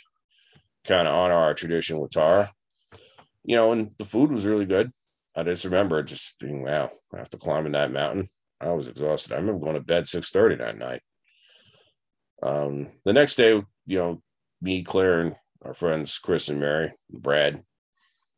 kind 0.84 1.08
of 1.08 1.14
honor 1.14 1.34
our 1.34 1.54
tradition 1.54 1.98
with 1.98 2.12
Tara. 2.12 2.50
You 3.44 3.56
know, 3.56 3.72
and 3.72 3.90
the 3.98 4.04
food 4.04 4.30
was 4.30 4.46
really 4.46 4.66
good. 4.66 4.92
I 5.34 5.42
just 5.42 5.64
remember 5.64 6.02
just 6.02 6.38
being, 6.38 6.62
wow, 6.62 6.90
after 7.16 7.38
climbing 7.38 7.72
that 7.72 7.92
mountain, 7.92 8.28
I 8.60 8.72
was 8.72 8.88
exhausted. 8.88 9.32
I 9.32 9.36
remember 9.36 9.64
going 9.64 9.74
to 9.74 9.80
bed 9.80 10.04
6.30 10.04 10.58
that 10.58 10.78
night. 10.78 11.02
Um, 12.42 12.88
the 13.04 13.12
next 13.12 13.36
day, 13.36 13.62
you 13.86 13.98
know, 13.98 14.22
me, 14.60 14.82
Claire, 14.82 15.20
and 15.20 15.36
our 15.64 15.74
friends 15.74 16.18
Chris 16.18 16.48
and 16.48 16.60
Mary, 16.60 16.92
Brad, 17.10 17.62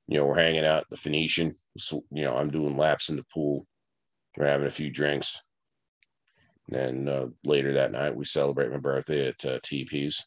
you 0.09 0.19
know, 0.19 0.27
we're 0.27 0.39
hanging 0.39 0.65
out 0.65 0.87
the 0.91 0.97
Phoenician. 0.97 1.55
So, 1.79 2.05
you 2.11 2.25
know, 2.25 2.37
I'm 2.37 2.51
doing 2.51 2.77
laps 2.77 3.09
in 3.09 3.17
the 3.17 3.25
pool. 3.33 3.67
We're 4.37 4.47
having 4.47 4.67
a 4.67 4.73
few 4.73 4.91
drinks. 4.91 5.43
And 6.73 7.09
uh, 7.09 7.27
later 7.45 7.75
that 7.75 7.93
night, 7.93 8.15
we 8.15 8.25
celebrate 8.25 8.71
my 8.71 8.79
birthday 8.79 9.29
at 9.29 9.45
uh, 9.45 9.59
TP's. 9.61 10.27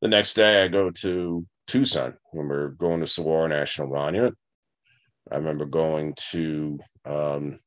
The 0.00 0.08
next 0.08 0.34
day, 0.34 0.62
I 0.62 0.68
go 0.68 0.90
to 0.90 1.46
Tucson 1.66 2.14
when 2.32 2.48
we're 2.48 2.68
going 2.68 3.00
to 3.00 3.06
Saguaro 3.06 3.48
National 3.48 3.88
Monument. 3.88 4.36
I 5.30 5.36
remember 5.36 5.66
going 5.66 6.14
to 6.30 6.78
um, 7.04 7.58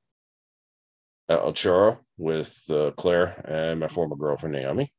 El 1.39 1.53
Chorro 1.53 1.99
with 2.17 2.63
uh, 2.69 2.91
Claire 2.91 3.41
and 3.45 3.79
my 3.79 3.87
former 3.87 4.15
girlfriend, 4.15 4.53
Naomi. 4.53 4.93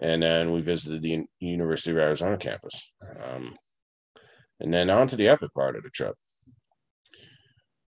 And 0.00 0.22
then 0.22 0.52
we 0.52 0.60
visited 0.60 1.02
the 1.02 1.24
University 1.40 1.92
of 1.92 1.98
Arizona 1.98 2.36
campus. 2.36 2.92
Um, 3.22 3.56
and 4.60 4.72
then 4.72 4.90
on 4.90 5.06
to 5.08 5.16
the 5.16 5.28
epic 5.28 5.52
part 5.54 5.76
of 5.76 5.82
the 5.82 5.90
trip. 5.90 6.14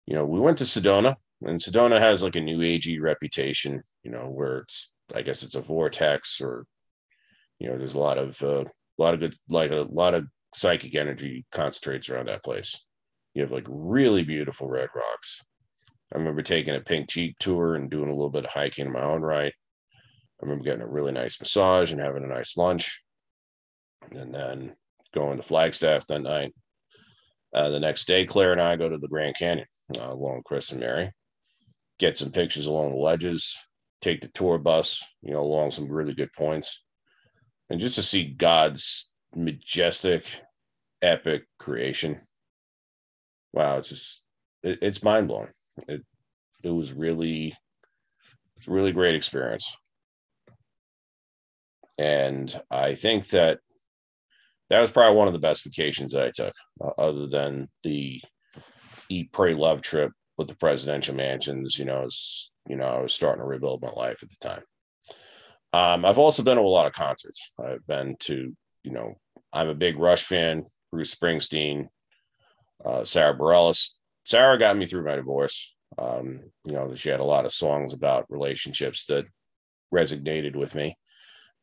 You 0.05 0.15
know, 0.15 0.25
we 0.25 0.39
went 0.39 0.57
to 0.57 0.65
Sedona, 0.65 1.15
and 1.43 1.60
Sedona 1.60 2.00
has 2.00 2.24
like 2.24 2.36
a 2.36 2.41
new 2.41 2.60
agey 2.60 3.01
reputation 3.01 3.81
you 4.03 4.12
know, 4.12 4.29
where 4.29 4.60
it's 4.60 4.89
I 5.15 5.22
guess 5.22 5.43
it's 5.43 5.55
a 5.55 5.62
vortex 5.62 6.41
or 6.41 6.65
you 7.60 7.69
know, 7.69 7.77
there's 7.77 7.93
a 7.93 8.00
lot 8.00 8.17
of 8.17 8.41
uh, 8.43 8.63
a 8.63 9.01
lot 9.01 9.13
of 9.13 9.19
good 9.19 9.36
like 9.50 9.72
a 9.72 9.86
lot 9.89 10.13
of 10.13 10.27
psychic 10.53 10.95
energy 10.95 11.45
concentrates 11.51 12.10
around 12.10 12.27
that 12.27 12.43
place. 12.43 12.86
you 13.33 13.41
have 13.41 13.51
like 13.51 13.65
really 13.67 14.24
beautiful 14.24 14.67
red 14.67 14.89
rocks. 14.95 15.43
I 16.13 16.17
remember 16.17 16.43
taking 16.43 16.75
a 16.75 16.79
pink 16.79 17.10
jeep 17.10 17.38
tour 17.39 17.75
and 17.75 17.89
doing 17.89 18.10
a 18.10 18.13
little 18.13 18.29
bit 18.29 18.46
of 18.46 18.51
hiking 18.51 18.86
in 18.86 18.91
my 18.91 19.03
own 19.03 19.22
right. 19.22 19.53
I 19.53 20.46
remember 20.46 20.63
getting 20.63 20.82
a 20.82 20.88
really 20.88 21.12
nice 21.12 21.39
massage 21.39 21.91
and 21.91 22.00
having 22.00 22.24
a 22.24 22.27
nice 22.27 22.55
lunch. 22.55 23.01
And 24.12 24.34
then 24.34 24.75
going 25.13 25.38
to 25.38 25.43
Flagstaff 25.43 26.05
that 26.08 26.22
night. 26.22 26.53
Uh, 27.53 27.70
the 27.70 27.79
next 27.79 28.05
day, 28.05 28.25
Claire 28.25 28.51
and 28.51 28.62
I 28.62 28.75
go 28.75 28.89
to 28.89 28.98
the 28.98 29.08
Grand 29.08 29.36
Canyon 29.38 29.67
uh, 29.96 30.12
along 30.12 30.38
with 30.38 30.46
Chris 30.46 30.72
and 30.72 30.82
Mary, 30.82 31.12
get 32.00 32.17
some 32.17 32.32
pictures 32.32 32.67
along 32.67 32.91
the 32.91 32.98
ledges, 32.98 33.58
take 34.01 34.22
the 34.22 34.27
tour 34.29 34.58
bus, 34.58 35.03
you 35.22 35.32
know, 35.32 35.41
along 35.41 35.72
some 35.72 35.88
really 35.88 36.13
good 36.13 36.34
points, 36.34 36.84
and 37.70 37.79
just 37.79 37.96
to 37.96 38.03
see 38.03 38.24
God's 38.24 39.13
majestic, 39.36 40.25
epic 41.01 41.43
creation. 41.60 42.20
Wow, 43.53 43.77
it's 43.77 43.89
just 43.89 44.24
it, 44.63 44.79
it's 44.82 45.03
mind 45.03 45.27
blowing. 45.27 45.50
It 45.88 46.01
it 46.63 46.72
was 46.72 46.94
really, 46.94 47.53
really 48.68 48.92
great 48.92 49.15
experience, 49.15 49.75
and 51.98 52.62
I 52.72 52.96
think 52.96 53.27
that 53.30 53.60
that 54.70 54.82
was 54.82 54.92
probably 54.92 55.18
one 55.18 55.27
of 55.27 55.34
the 55.34 55.39
best 55.39 55.63
vacations 55.63 56.13
that 56.13 56.24
I 56.24 56.32
took, 56.32 56.53
uh, 56.84 56.92
other 56.98 57.27
than 57.27 57.68
the 57.84 58.22
eat, 59.10 59.32
pray, 59.32 59.53
love 59.53 59.82
trip 59.82 60.12
with 60.38 60.48
the 60.48 60.56
presidential 60.56 61.15
mansions. 61.15 61.77
You 61.77 61.86
know, 61.86 62.01
was, 62.01 62.51
you 62.68 62.75
know, 62.75 62.86
I 62.86 63.01
was 63.01 63.13
starting 63.13 63.42
to 63.42 63.48
rebuild 63.48 63.82
my 63.82 63.92
life 63.92 64.24
at 64.24 64.30
the 64.30 64.36
time. 64.39 64.63
Um, 65.74 66.06
I've 66.06 66.20
also 66.20 66.44
been 66.44 66.58
to 66.58 66.63
a 66.63 66.68
lot 66.68 66.86
of 66.86 66.94
concerts. 66.94 67.51
I've 67.60 67.86
been 67.88 68.15
to, 68.22 68.56
you 68.84 68.92
know, 68.92 69.15
I'm 69.51 69.70
a 69.70 69.75
big 69.75 69.98
Rush 69.98 70.24
fan, 70.24 70.65
Bruce 70.92 71.13
Springsteen, 71.13 71.88
uh, 72.86 73.03
Sara 73.03 73.38
Bareilles. 73.38 73.98
Sarah 74.24 74.58
got 74.58 74.77
me 74.77 74.86
through 74.86 75.06
my 75.06 75.15
divorce. 75.15 75.75
Um, 75.98 76.39
you 76.65 76.74
know, 76.74 76.96
she 76.96 77.10
had 77.10 77.20
a 77.20 77.25
lot 77.25 77.46
of 77.46 77.51
songs 77.51 77.94
about 77.94 78.25
relationships 78.30 79.06
that 79.06 79.25
resonated 79.94 80.56
with 80.56 80.75
me. 80.75 80.98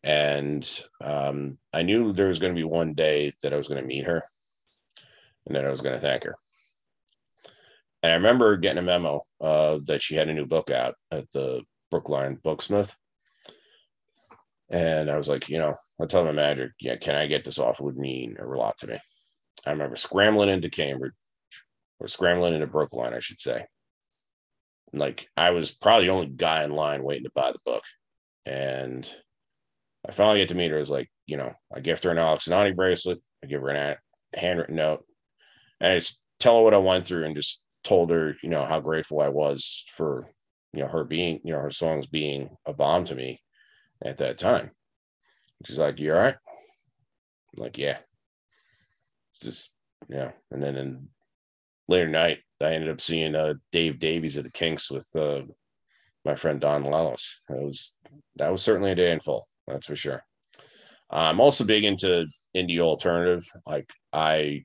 And 0.03 0.69
um, 1.03 1.59
I 1.73 1.83
knew 1.83 2.13
there 2.13 2.29
was 2.29 2.39
going 2.39 2.55
to 2.55 2.59
be 2.59 2.65
one 2.65 2.95
day 2.95 3.35
that 3.43 3.53
I 3.53 3.57
was 3.57 3.69
going 3.69 3.81
to 3.81 3.87
meet 3.87 4.07
her 4.07 4.23
and 5.47 5.55
then 5.55 5.67
I 5.67 5.71
was 5.71 5.81
going 5.81 5.95
to 5.95 6.01
thank 6.01 6.25
her. 6.25 6.37
And 8.03 8.13
I 8.13 8.17
remember 8.17 8.57
getting 8.57 8.79
a 8.79 8.83
memo 8.83 9.23
uh, 9.41 9.81
that 9.85 10.03
she 10.03 10.15
had 10.15 10.29
a 10.29 10.35
new 10.35 10.47
book 10.47 10.71
out 10.71 10.95
at 11.11 11.31
the 11.33 11.63
Brookline 11.91 12.37
Booksmith. 12.37 12.95
And 14.71 15.11
I 15.11 15.19
was 15.19 15.29
like, 15.29 15.49
you 15.49 15.59
know, 15.59 15.75
I 16.01 16.07
told 16.07 16.27
my 16.27 16.33
manager, 16.33 16.73
yeah, 16.81 16.97
can 16.97 17.17
I 17.17 17.27
get 17.27 17.45
this 17.45 17.59
off? 17.59 17.81
It 17.81 17.85
would 17.85 17.99
mean 17.99 18.37
a 18.41 18.47
lot 18.47 18.79
to 18.79 18.87
me. 18.87 18.99
I 19.67 19.73
remember 19.73 19.97
scrambling 19.97 20.49
into 20.49 20.71
Cambridge 20.71 21.13
or 22.01 22.09
scrambling 22.09 22.55
into 22.55 22.89
line, 22.93 23.15
I 23.15 23.21
should 23.21 23.39
say. 23.39 23.67
Like 24.93 25.29
I 25.37 25.51
was 25.51 25.71
probably 25.71 26.07
the 26.07 26.13
only 26.13 26.27
guy 26.27 26.65
in 26.65 26.73
line 26.73 27.03
waiting 27.03 27.25
to 27.25 27.31
buy 27.35 27.53
the 27.53 27.59
book. 27.65 27.85
And 28.47 29.09
I 30.09 30.13
finally 30.13 30.41
get 30.41 30.49
to 30.49 30.57
meet 30.57 30.71
her. 30.71 30.77
I 30.77 30.81
was 30.81 30.91
like, 30.91 31.09
you 31.27 31.37
know, 31.37 31.53
I 31.75 31.81
gift 31.81 32.05
her 32.05 32.11
an 32.11 32.19
Alex 32.19 32.47
and 32.47 32.55
Ani 32.55 32.73
bracelet. 32.73 33.21
I 33.45 33.47
give 33.47 33.61
her 33.61 33.71
a 33.71 33.99
handwritten 34.35 34.77
note. 34.77 35.03
And 35.81 35.93
I 35.93 35.97
just 35.97 36.21
tell 36.41 36.57
her 36.57 36.65
what 36.65 36.75
I 36.75 36.79
went 36.79 37.07
through 37.07 37.25
and 37.25 37.37
just 37.37 37.63
told 37.85 38.11
her, 38.11 38.35
you 38.43 38.49
know, 38.49 38.65
how 38.65 38.81
grateful 38.81 39.21
I 39.21 39.29
was 39.29 39.85
for, 39.95 40.27
you 40.73 40.83
know, 40.83 40.89
her 40.89 41.05
being, 41.05 41.41
you 41.45 41.53
know, 41.53 41.61
her 41.61 41.71
songs 41.71 42.07
being 42.07 42.57
a 42.67 42.73
balm 42.73 43.05
to 43.05 43.15
me 43.15 43.41
at 44.05 44.19
that 44.19 44.39
time. 44.39 44.71
She's 45.67 45.79
like, 45.79 45.99
You 45.99 46.15
all 46.15 46.19
right? 46.19 46.37
I'm 47.55 47.63
like, 47.63 47.79
yeah. 47.79 47.99
Just 49.43 49.73
yeah. 50.09 50.33
And 50.51 50.63
then 50.63 50.77
in 50.77 51.09
later 51.91 52.09
night, 52.09 52.39
I 52.63 52.73
ended 52.73 52.89
up 52.89 53.01
seeing 53.01 53.35
uh, 53.35 53.55
Dave 53.73 53.99
Davies 53.99 54.37
of 54.37 54.45
the 54.45 54.51
Kinks 54.51 54.91
with 54.91 55.09
uh, 55.17 55.43
my 56.25 56.37
friend 56.37 56.61
Don 56.61 56.85
Lalos. 56.85 57.41
It 57.51 57.63
was 57.63 57.99
that 58.37 58.51
was 58.51 58.63
certainly 58.63 58.93
a 58.93 58.95
day 58.95 59.11
in 59.11 59.21
full, 59.21 59.47
that's 59.67 59.89
for 59.89 59.97
sure. 59.97 60.25
I'm 61.11 61.41
also 61.41 61.65
big 61.65 61.85
into 61.85 62.27
indie 62.57 62.79
alternative. 62.79 63.45
Like 63.67 63.91
I 64.13 64.63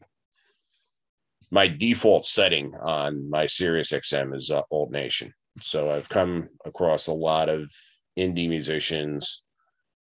my 1.51 1.67
default 1.67 2.25
setting 2.25 2.75
on 2.75 3.29
my 3.29 3.47
Sirius 3.47 3.91
XM 3.91 4.35
is 4.35 4.51
uh, 4.51 4.61
Alt 4.71 4.91
Nation. 4.91 5.33
So 5.61 5.89
I've 5.89 6.09
come 6.09 6.49
across 6.65 7.07
a 7.07 7.13
lot 7.13 7.49
of 7.49 7.71
indie 8.17 8.49
musicians. 8.49 9.41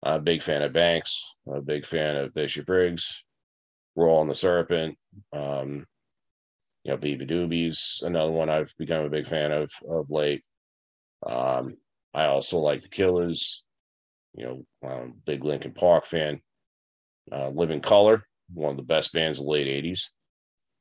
I'm 0.03 0.19
a 0.19 0.23
big 0.23 0.41
fan 0.41 0.61
of 0.61 0.71
Banks. 0.71 1.37
I'm 1.47 1.55
a 1.55 1.61
big 1.61 1.85
fan 1.85 2.15
of 2.15 2.33
Bishop 2.33 2.65
Briggs, 2.67 3.23
Roll 3.95 4.19
on 4.19 4.27
the 4.27 4.33
Serpent. 4.33 4.97
Um, 5.33 5.85
you 6.83 6.91
know, 6.91 6.97
Beabadoobee's 6.97 8.01
another 8.05 8.31
one 8.31 8.49
I've 8.49 8.73
become 8.77 9.05
a 9.05 9.09
big 9.09 9.27
fan 9.27 9.51
of 9.51 9.71
of 9.89 10.09
late. 10.09 10.43
Um, 11.25 11.75
I 12.13 12.25
also 12.25 12.59
like 12.59 12.83
the 12.83 12.89
Killers. 12.89 13.63
You 14.35 14.45
know, 14.45 14.89
I'm 14.89 15.09
a 15.09 15.13
big 15.25 15.43
Linkin 15.43 15.73
Park 15.73 16.05
fan. 16.05 16.41
Uh, 17.31 17.49
Living 17.49 17.81
Colour, 17.81 18.23
one 18.53 18.71
of 18.71 18.77
the 18.77 18.83
best 18.83 19.13
bands 19.13 19.39
of 19.39 19.45
the 19.45 19.51
late 19.51 19.67
'80s 19.67 20.09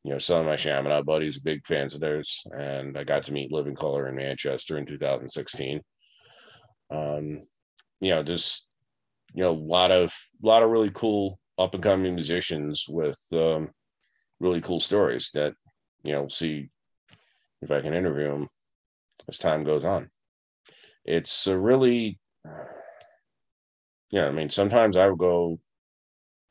you 0.05 0.13
know, 0.13 0.19
some 0.19 0.41
of 0.41 0.47
my 0.47 0.57
Chaminade 0.57 1.05
buddies 1.05 1.37
are 1.37 1.43
big 1.43 1.67
fans 1.67 1.95
of 1.95 2.01
theirs, 2.01 2.41
and 2.57 2.97
I 2.97 3.05
got 3.05 3.25
to 3.25 3.33
meet 3.33 3.53
Living 3.53 3.75
Colour 3.75 4.09
in 4.09 4.17
Manchester 4.17 4.79
in 4.79 4.87
2016. 4.87 5.81
Um, 6.91 7.43
you 8.01 8.11
know, 8.11 8.23
just 8.23 8.67
you 9.35 9.43
know, 9.43 9.51
a 9.51 9.53
lot 9.53 9.91
of 9.91 10.13
a 10.43 10.47
lot 10.47 10.63
of 10.63 10.71
really 10.71 10.91
cool 10.95 11.39
up 11.59 11.75
and 11.75 11.83
coming 11.83 12.15
musicians 12.15 12.87
with 12.89 13.19
um, 13.33 13.71
really 14.41 14.61
cool 14.61 14.81
stories 14.81 15.31
that 15.35 15.53
you 16.05 16.13
know, 16.13 16.29
see 16.29 16.71
if 17.63 17.71
I 17.71 17.81
can 17.81 17.95
interview 17.95 18.33
him 18.33 18.49
as 19.29 19.39
time 19.39 19.65
goes 19.65 19.85
on. 19.85 20.11
It's 21.05 21.47
a 21.47 21.59
really, 21.59 22.19
yeah. 24.11 24.27
I 24.27 24.31
mean, 24.31 24.51
sometimes 24.51 24.97
I 24.97 25.09
would 25.09 25.19
go 25.19 25.59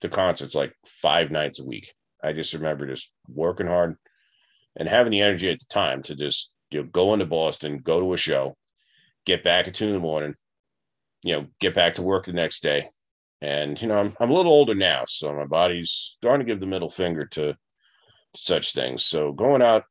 to 0.02 0.10
concerts 0.10 0.56
like 0.56 0.74
five 0.86 1.32
nights 1.32 1.60
a 1.60 1.66
week 1.66 1.92
I 2.24 2.34
just 2.34 2.54
remember 2.54 2.88
just 2.88 3.14
working 3.28 3.68
hard 3.68 3.96
and 4.76 4.90
having 4.90 5.12
the 5.12 5.22
energy 5.22 5.50
at 5.50 5.60
the 5.60 5.66
time 5.70 6.04
to 6.04 6.16
just 6.16 6.52
you 6.72 6.82
know 6.82 6.90
go 6.90 7.14
into 7.14 7.26
Boston, 7.26 7.80
go 7.80 8.00
to 8.00 8.14
a 8.14 8.18
show, 8.18 8.56
get 9.26 9.44
back 9.44 9.68
at 9.68 9.76
two 9.76 9.88
in 9.88 9.94
the 9.94 10.00
morning, 10.00 10.36
you 11.24 11.34
know, 11.34 11.48
get 11.60 11.74
back 11.74 11.96
to 11.96 12.02
work 12.02 12.26
the 12.26 12.34
next 12.34 12.62
day. 12.62 12.90
And 13.42 13.80
you 13.82 13.88
know, 13.88 13.98
I'm 13.98 14.16
I'm 14.20 14.32
a 14.32 14.34
little 14.34 14.52
older 14.52 14.76
now, 14.76 15.04
so 15.08 15.34
my 15.34 15.46
body's 15.46 15.92
starting 15.92 16.46
to 16.46 16.52
give 16.52 16.60
the 16.60 16.66
middle 16.66 16.90
finger 16.90 17.26
to, 17.26 17.54
to 17.54 17.58
such 18.38 18.74
things. 18.74 19.04
So 19.04 19.32
going 19.32 19.62
out 19.62 19.84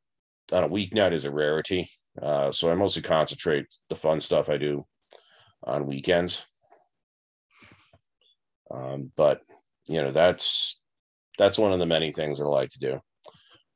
on 0.51 0.63
a 0.63 0.69
weeknight 0.69 1.11
is 1.11 1.25
a 1.25 1.31
rarity. 1.31 1.89
Uh, 2.21 2.51
so 2.51 2.71
I 2.71 2.75
mostly 2.75 3.01
concentrate 3.01 3.65
the 3.89 3.95
fun 3.95 4.19
stuff 4.19 4.49
I 4.49 4.57
do 4.57 4.85
on 5.63 5.87
weekends. 5.87 6.45
Um, 8.71 9.11
but 9.15 9.41
you 9.87 10.01
know, 10.01 10.11
that's 10.11 10.81
that's 11.37 11.59
one 11.59 11.73
of 11.73 11.79
the 11.79 11.85
many 11.85 12.11
things 12.11 12.41
I 12.41 12.45
like 12.45 12.69
to 12.69 12.79
do. 12.79 12.99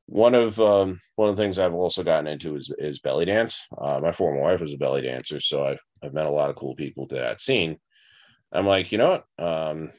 One 0.07 0.35
of 0.35 0.59
um, 0.59 0.99
one 1.15 1.29
of 1.29 1.35
the 1.35 1.41
things 1.41 1.59
I've 1.59 1.73
also 1.73 2.03
gotten 2.03 2.27
into 2.27 2.55
is 2.55 2.73
is 2.77 2.99
belly 2.99 3.25
dance. 3.25 3.67
Uh, 3.77 3.99
my 3.99 4.11
former 4.11 4.41
wife 4.41 4.59
was 4.59 4.73
a 4.73 4.77
belly 4.77 5.01
dancer, 5.01 5.39
so 5.39 5.63
I've 5.63 5.81
I've 6.03 6.13
met 6.13 6.25
a 6.25 6.31
lot 6.31 6.49
of 6.49 6.55
cool 6.55 6.75
people 6.75 7.07
to 7.07 7.15
that 7.15 7.39
scene. 7.39 7.77
I'm 8.51 8.67
like, 8.67 8.91
you 8.91 8.97
know 8.97 9.21
what? 9.37 9.45
Um, 9.45 9.91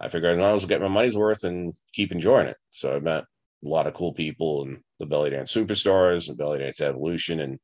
I 0.00 0.08
figured 0.08 0.32
I 0.32 0.40
might 0.40 0.52
as 0.52 0.62
well 0.62 0.68
get 0.68 0.80
my 0.80 0.88
money's 0.88 1.16
worth 1.16 1.44
and 1.44 1.74
keep 1.92 2.12
enjoying 2.12 2.46
it. 2.46 2.56
So 2.70 2.96
I 2.96 3.00
met 3.00 3.24
a 3.66 3.70
lot 3.70 3.86
of 3.86 3.94
cool 3.94 4.12
people 4.12 4.62
and 4.62 4.78
the 4.98 5.06
belly 5.06 5.30
dance 5.30 5.54
superstars 5.54 6.28
and 6.28 6.38
belly 6.38 6.58
dance 6.58 6.80
evolution 6.80 7.40
and 7.40 7.58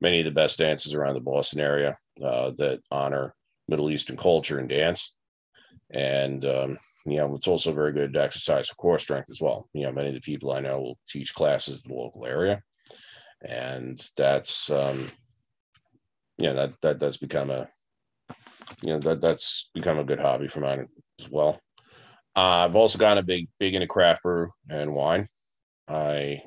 many 0.00 0.20
of 0.20 0.24
the 0.24 0.30
best 0.30 0.58
dancers 0.58 0.94
around 0.94 1.14
the 1.14 1.20
Boston 1.20 1.60
area 1.60 1.96
uh, 2.22 2.52
that 2.58 2.80
honor 2.90 3.34
Middle 3.68 3.90
Eastern 3.90 4.16
culture 4.16 4.58
and 4.58 4.68
dance. 4.68 5.14
And 5.90 6.44
um, 6.44 6.78
you 7.06 7.16
know, 7.16 7.34
it's 7.34 7.48
also 7.48 7.72
very 7.72 7.92
good 7.92 8.16
exercise 8.16 8.68
for 8.68 8.74
core 8.76 8.98
strength 8.98 9.30
as 9.30 9.40
well. 9.40 9.68
You 9.72 9.84
know, 9.84 9.92
many 9.92 10.08
of 10.08 10.14
the 10.14 10.20
people 10.20 10.52
I 10.52 10.60
know 10.60 10.80
will 10.80 10.98
teach 11.08 11.34
classes 11.34 11.84
in 11.84 11.92
the 11.92 12.00
local 12.00 12.26
area, 12.26 12.62
and 13.42 13.98
that's 14.16 14.70
um, 14.70 15.10
yeah, 16.38 16.52
that 16.52 16.74
that 16.82 16.98
does 16.98 17.16
become 17.16 17.50
a 17.50 17.68
you 18.82 18.92
know 18.92 19.00
that 19.00 19.20
that's 19.20 19.70
become 19.74 19.98
a 19.98 20.04
good 20.04 20.20
hobby 20.20 20.48
for 20.48 20.60
mine 20.60 20.86
as 21.18 21.30
well. 21.30 21.58
Uh, 22.36 22.64
I've 22.64 22.76
also 22.76 22.98
gotten 22.98 23.18
a 23.18 23.22
big 23.22 23.48
big 23.58 23.74
into 23.74 23.86
craft 23.86 24.22
brew 24.22 24.50
and 24.68 24.94
wine. 24.94 25.26
I 25.88 26.42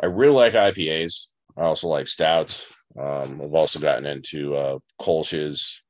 I 0.00 0.06
really 0.06 0.34
like 0.34 0.52
IPAs. 0.52 1.30
I 1.56 1.62
also 1.62 1.88
like 1.88 2.06
stouts. 2.06 2.72
Um, 2.98 3.40
I've 3.42 3.54
also 3.54 3.80
gotten 3.80 4.06
into 4.06 4.54
uh, 4.54 4.78
Kolsch's 5.00 5.84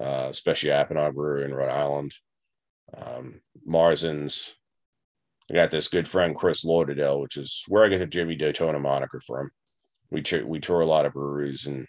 uh, 0.00 0.26
especially 0.30 0.70
Apponaug 0.70 1.14
Brewery 1.14 1.44
in 1.44 1.54
Rhode 1.54 1.70
Island. 1.70 2.12
Um, 2.96 3.40
Marzens. 3.68 4.54
I 5.50 5.54
got 5.54 5.70
this 5.70 5.88
good 5.88 6.08
friend 6.08 6.34
Chris 6.34 6.64
Lauderdale, 6.64 7.20
which 7.20 7.36
is 7.36 7.64
where 7.68 7.84
I 7.84 7.88
get 7.88 7.98
the 7.98 8.06
Jimmy 8.06 8.34
Daytona 8.34 8.78
moniker 8.78 9.20
from. 9.20 9.50
We 10.10 10.22
t- 10.22 10.42
we 10.42 10.58
tour 10.58 10.80
a 10.80 10.86
lot 10.86 11.06
of 11.06 11.12
breweries 11.12 11.66
in 11.66 11.86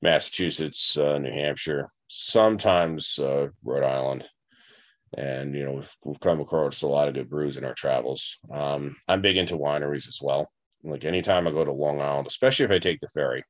Massachusetts, 0.00 0.96
uh, 0.96 1.18
New 1.18 1.30
Hampshire, 1.30 1.90
sometimes 2.14 3.18
uh, 3.18 3.48
Rhode 3.64 3.84
Island, 3.84 4.28
and 5.16 5.54
you 5.54 5.64
know 5.64 5.72
we've, 5.72 5.96
we've 6.04 6.20
come 6.20 6.40
across 6.40 6.82
a 6.82 6.88
lot 6.88 7.08
of 7.08 7.14
good 7.14 7.30
brews 7.30 7.56
in 7.56 7.64
our 7.64 7.74
travels. 7.74 8.36
Um, 8.52 8.94
I'm 9.08 9.22
big 9.22 9.38
into 9.38 9.56
wineries 9.56 10.08
as 10.08 10.18
well. 10.20 10.50
Like 10.84 11.04
anytime 11.04 11.48
I 11.48 11.52
go 11.52 11.64
to 11.64 11.72
Long 11.72 12.02
Island, 12.02 12.26
especially 12.26 12.66
if 12.66 12.70
I 12.70 12.78
take 12.78 13.00
the 13.00 13.08
ferry 13.08 13.44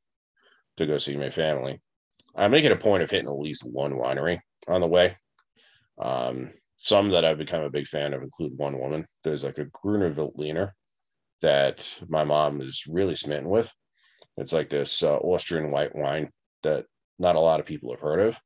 to 0.76 0.86
go 0.86 0.96
see 0.98 1.16
my 1.16 1.30
family, 1.30 1.80
I 2.36 2.46
make 2.46 2.64
it 2.64 2.72
a 2.72 2.76
point 2.76 3.02
of 3.02 3.10
hitting 3.10 3.28
at 3.28 3.38
least 3.38 3.64
one 3.64 3.94
winery 3.94 4.38
on 4.68 4.80
the 4.80 4.86
way. 4.86 5.16
Um, 6.00 6.52
some 6.76 7.10
that 7.10 7.24
I've 7.24 7.38
become 7.38 7.62
a 7.62 7.70
big 7.70 7.86
fan 7.86 8.14
of 8.14 8.22
include 8.22 8.56
one 8.56 8.78
woman. 8.78 9.06
There's 9.24 9.44
like 9.44 9.58
a 9.58 9.66
Gruner 9.66 10.12
Veltliner 10.12 10.70
that 11.40 11.98
my 12.08 12.22
mom 12.22 12.60
is 12.60 12.84
really 12.88 13.16
smitten 13.16 13.48
with. 13.48 13.72
It's 14.36 14.52
like 14.52 14.68
this 14.68 15.02
uh, 15.02 15.16
Austrian 15.16 15.70
white 15.70 15.96
wine 15.96 16.30
that 16.62 16.86
not 17.18 17.36
a 17.36 17.40
lot 17.40 17.58
of 17.58 17.66
people 17.66 17.90
have 17.90 18.00
heard 18.00 18.20
of. 18.20 18.38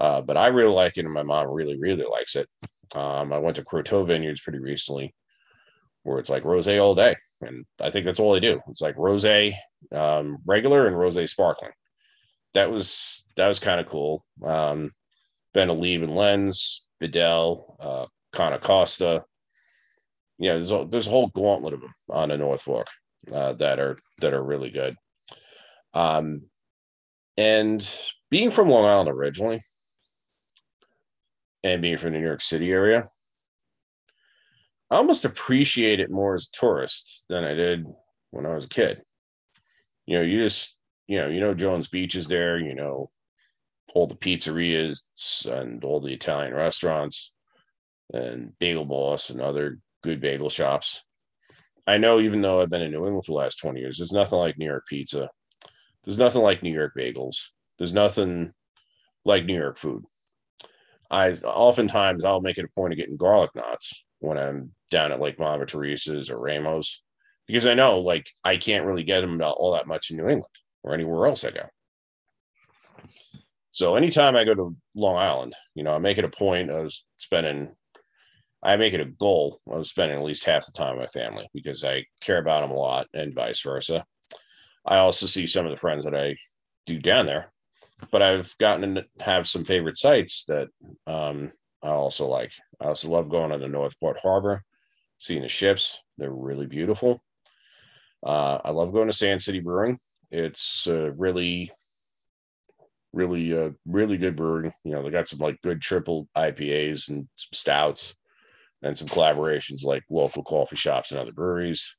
Uh, 0.00 0.20
but 0.20 0.36
I 0.36 0.48
really 0.48 0.72
like 0.72 0.96
it, 0.96 1.04
and 1.04 1.14
my 1.14 1.22
mom 1.22 1.48
really, 1.48 1.78
really 1.78 2.04
likes 2.10 2.36
it. 2.36 2.48
Um, 2.94 3.32
I 3.32 3.38
went 3.38 3.56
to 3.56 3.64
Croteaux 3.64 4.06
Vineyards 4.06 4.40
pretty 4.40 4.58
recently, 4.58 5.14
where 6.02 6.18
it's 6.18 6.30
like 6.30 6.44
rosé 6.44 6.82
all 6.82 6.94
day, 6.94 7.16
and 7.40 7.64
I 7.80 7.90
think 7.90 8.04
that's 8.04 8.20
all 8.20 8.32
they 8.32 8.40
do. 8.40 8.58
It's 8.68 8.80
like 8.80 8.96
rosé 8.96 9.54
um, 9.92 10.38
regular 10.46 10.86
and 10.86 10.96
rosé 10.96 11.28
sparkling. 11.28 11.72
That 12.54 12.70
was 12.70 13.26
that 13.36 13.48
was 13.48 13.58
kind 13.60 13.80
of 13.80 13.86
cool. 13.86 14.24
Um, 14.44 14.90
Ben 15.54 15.68
Alive 15.68 16.02
and 16.02 16.14
Lenz, 16.14 16.86
Vidal, 17.00 17.76
uh. 17.80 18.06
Yeah, 20.38 20.54
there's 20.54 20.72
a, 20.72 20.86
there's 20.88 21.06
a 21.06 21.10
whole 21.10 21.28
gauntlet 21.28 21.74
of 21.74 21.82
them 21.82 21.94
on 22.10 22.30
the 22.30 22.38
North 22.38 22.62
Fork 22.62 22.88
uh, 23.32 23.52
that 23.54 23.78
are 23.78 23.96
that 24.20 24.32
are 24.32 24.42
really 24.42 24.70
good. 24.70 24.96
Um, 25.94 26.42
and 27.36 27.88
being 28.30 28.50
from 28.50 28.68
Long 28.68 28.84
Island 28.86 29.10
originally, 29.10 29.60
and 31.64 31.82
being 31.82 31.96
from 31.96 32.12
the 32.12 32.18
New 32.18 32.24
York 32.24 32.40
City 32.40 32.70
area, 32.70 33.08
I 34.90 34.96
almost 34.96 35.24
appreciate 35.24 36.00
it 36.00 36.10
more 36.10 36.34
as 36.34 36.48
a 36.48 36.58
tourist 36.58 37.24
than 37.28 37.44
I 37.44 37.54
did 37.54 37.88
when 38.30 38.46
I 38.46 38.54
was 38.54 38.64
a 38.64 38.68
kid. 38.68 39.02
You 40.06 40.18
know, 40.18 40.24
you 40.24 40.42
just, 40.42 40.76
you 41.06 41.18
know, 41.18 41.28
you 41.28 41.40
know, 41.40 41.54
Jones 41.54 41.88
Beach 41.88 42.14
is 42.14 42.28
there, 42.28 42.58
you 42.58 42.74
know, 42.74 43.10
all 43.94 44.06
the 44.06 44.14
pizzerias 44.14 45.00
and 45.46 45.84
all 45.84 46.00
the 46.00 46.12
Italian 46.12 46.54
restaurants 46.54 47.32
and 48.12 48.52
Bagel 48.58 48.84
Boss 48.84 49.30
and 49.30 49.40
other 49.40 49.78
good 50.02 50.20
bagel 50.20 50.50
shops. 50.50 51.04
I 51.86 51.98
know, 51.98 52.20
even 52.20 52.42
though 52.42 52.60
I've 52.60 52.70
been 52.70 52.82
in 52.82 52.92
New 52.92 53.06
England 53.06 53.24
for 53.24 53.32
the 53.32 53.38
last 53.38 53.56
20 53.56 53.80
years, 53.80 53.98
there's 53.98 54.12
nothing 54.12 54.38
like 54.38 54.58
New 54.58 54.66
York 54.66 54.86
pizza. 54.86 55.30
There's 56.04 56.18
nothing 56.18 56.42
like 56.42 56.62
New 56.62 56.72
York 56.72 56.92
bagels. 56.96 57.48
There's 57.78 57.92
nothing 57.92 58.52
like 59.24 59.44
New 59.44 59.56
York 59.56 59.78
food. 59.78 60.04
I 61.12 61.32
oftentimes 61.32 62.24
I'll 62.24 62.40
make 62.40 62.56
it 62.56 62.64
a 62.64 62.74
point 62.74 62.94
of 62.94 62.96
getting 62.96 63.18
garlic 63.18 63.50
knots 63.54 64.06
when 64.20 64.38
I'm 64.38 64.72
down 64.90 65.12
at 65.12 65.20
like 65.20 65.38
Mama 65.38 65.66
Teresa's 65.66 66.30
or 66.30 66.38
Ramos 66.38 67.02
because 67.46 67.66
I 67.66 67.74
know 67.74 67.98
like 68.00 68.30
I 68.42 68.56
can't 68.56 68.86
really 68.86 69.04
get 69.04 69.20
them 69.20 69.40
all 69.42 69.74
that 69.74 69.86
much 69.86 70.10
in 70.10 70.16
New 70.16 70.28
England 70.28 70.54
or 70.82 70.94
anywhere 70.94 71.26
else 71.26 71.44
I 71.44 71.50
go. 71.50 71.66
So 73.70 73.94
anytime 73.94 74.36
I 74.36 74.44
go 74.44 74.54
to 74.54 74.76
Long 74.94 75.16
Island, 75.16 75.54
you 75.74 75.82
know, 75.84 75.94
I 75.94 75.98
make 75.98 76.16
it 76.16 76.24
a 76.24 76.30
point 76.30 76.70
of 76.70 76.90
spending 77.18 77.74
I 78.62 78.76
make 78.76 78.94
it 78.94 79.00
a 79.00 79.06
goal 79.06 79.60
of 79.68 79.86
spending 79.86 80.16
at 80.16 80.24
least 80.24 80.46
half 80.46 80.64
the 80.64 80.72
time 80.72 80.96
with 80.96 81.14
my 81.14 81.20
family 81.20 81.46
because 81.52 81.84
I 81.84 82.06
care 82.22 82.38
about 82.38 82.62
them 82.62 82.70
a 82.70 82.74
lot 82.74 83.08
and 83.12 83.34
vice 83.34 83.60
versa. 83.60 84.04
I 84.86 84.98
also 84.98 85.26
see 85.26 85.46
some 85.46 85.66
of 85.66 85.72
the 85.72 85.78
friends 85.78 86.04
that 86.04 86.14
I 86.14 86.36
do 86.86 86.98
down 86.98 87.26
there 87.26 87.51
but 88.10 88.22
I've 88.22 88.56
gotten 88.58 88.94
to 88.96 89.04
have 89.20 89.48
some 89.48 89.64
favorite 89.64 89.96
sites 89.96 90.44
that 90.46 90.68
um, 91.06 91.52
I 91.82 91.88
also 91.88 92.26
like. 92.26 92.52
I 92.80 92.86
also 92.86 93.10
love 93.10 93.28
going 93.28 93.50
to 93.50 93.58
the 93.58 93.68
Northport 93.68 94.18
Harbor, 94.18 94.62
seeing 95.18 95.42
the 95.42 95.48
ships. 95.48 96.02
They're 96.18 96.32
really 96.32 96.66
beautiful. 96.66 97.22
Uh, 98.24 98.58
I 98.64 98.70
love 98.70 98.92
going 98.92 99.08
to 99.08 99.12
Sand 99.12 99.42
City 99.42 99.60
Brewing. 99.60 99.98
It's 100.30 100.86
uh, 100.86 101.12
really, 101.12 101.70
really, 103.12 103.56
uh, 103.56 103.70
really 103.86 104.16
good 104.16 104.36
brewing. 104.36 104.72
You 104.84 104.92
know, 104.94 105.02
they 105.02 105.10
got 105.10 105.28
some 105.28 105.40
like 105.40 105.60
good 105.62 105.80
triple 105.80 106.28
IPAs 106.36 107.08
and 107.08 107.28
stouts 107.52 108.16
and 108.82 108.96
some 108.96 109.08
collaborations 109.08 109.84
like 109.84 110.02
local 110.10 110.42
coffee 110.42 110.76
shops 110.76 111.10
and 111.10 111.20
other 111.20 111.32
breweries. 111.32 111.96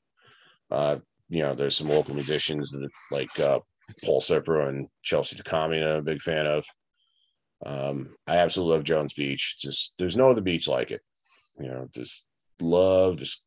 Uh, 0.72 0.98
you 1.30 1.42
know, 1.42 1.56
there's 1.56 1.78
some 1.78 1.90
local 1.90 2.16
musicians 2.16 2.72
that 2.72 2.90
like 3.12 3.40
uh, 3.40 3.60
Paul 4.04 4.22
Sipra 4.22 4.70
and 4.70 4.88
Chelsea 5.02 5.36
Takami, 5.36 5.84
I'm 5.84 5.98
a 5.98 6.02
big 6.02 6.22
fan 6.22 6.46
of. 6.46 6.66
Um, 7.66 8.16
I 8.28 8.38
absolutely 8.38 8.76
love 8.76 8.84
Jones 8.84 9.14
Beach. 9.14 9.58
Just 9.60 9.94
there's 9.98 10.18
no 10.18 10.30
other 10.30 10.42
beach 10.42 10.68
like 10.68 10.92
it. 10.92 11.02
You 11.60 11.68
know, 11.68 11.88
just 11.94 12.26
love 12.60 13.18
just 13.18 13.44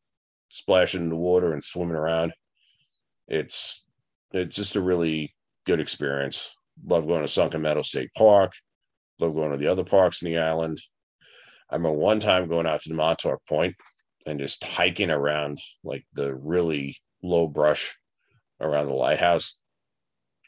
splashing 0.49 1.01
in 1.01 1.09
the 1.09 1.15
water 1.15 1.53
and 1.53 1.63
swimming 1.63 1.95
around. 1.95 2.33
It's 3.27 3.85
it's 4.31 4.55
just 4.55 4.75
a 4.75 4.81
really 4.81 5.35
good 5.65 5.79
experience. 5.79 6.53
Love 6.85 7.07
going 7.07 7.21
to 7.21 7.27
Sunken 7.27 7.61
Meadow 7.61 7.81
State 7.81 8.11
Park. 8.15 8.53
Love 9.19 9.35
going 9.35 9.51
to 9.51 9.57
the 9.57 9.67
other 9.67 9.83
parks 9.83 10.21
in 10.21 10.31
the 10.31 10.39
island. 10.39 10.79
I 11.69 11.75
remember 11.75 11.97
one 11.97 12.19
time 12.19 12.47
going 12.47 12.67
out 12.67 12.81
to 12.81 12.89
the 12.89 12.95
Montauk 12.95 13.45
Point 13.47 13.75
and 14.25 14.39
just 14.39 14.63
hiking 14.63 15.09
around 15.09 15.57
like 15.83 16.05
the 16.13 16.33
really 16.33 16.97
low 17.23 17.47
brush 17.47 17.97
around 18.61 18.87
the 18.87 18.93
lighthouse 18.93 19.59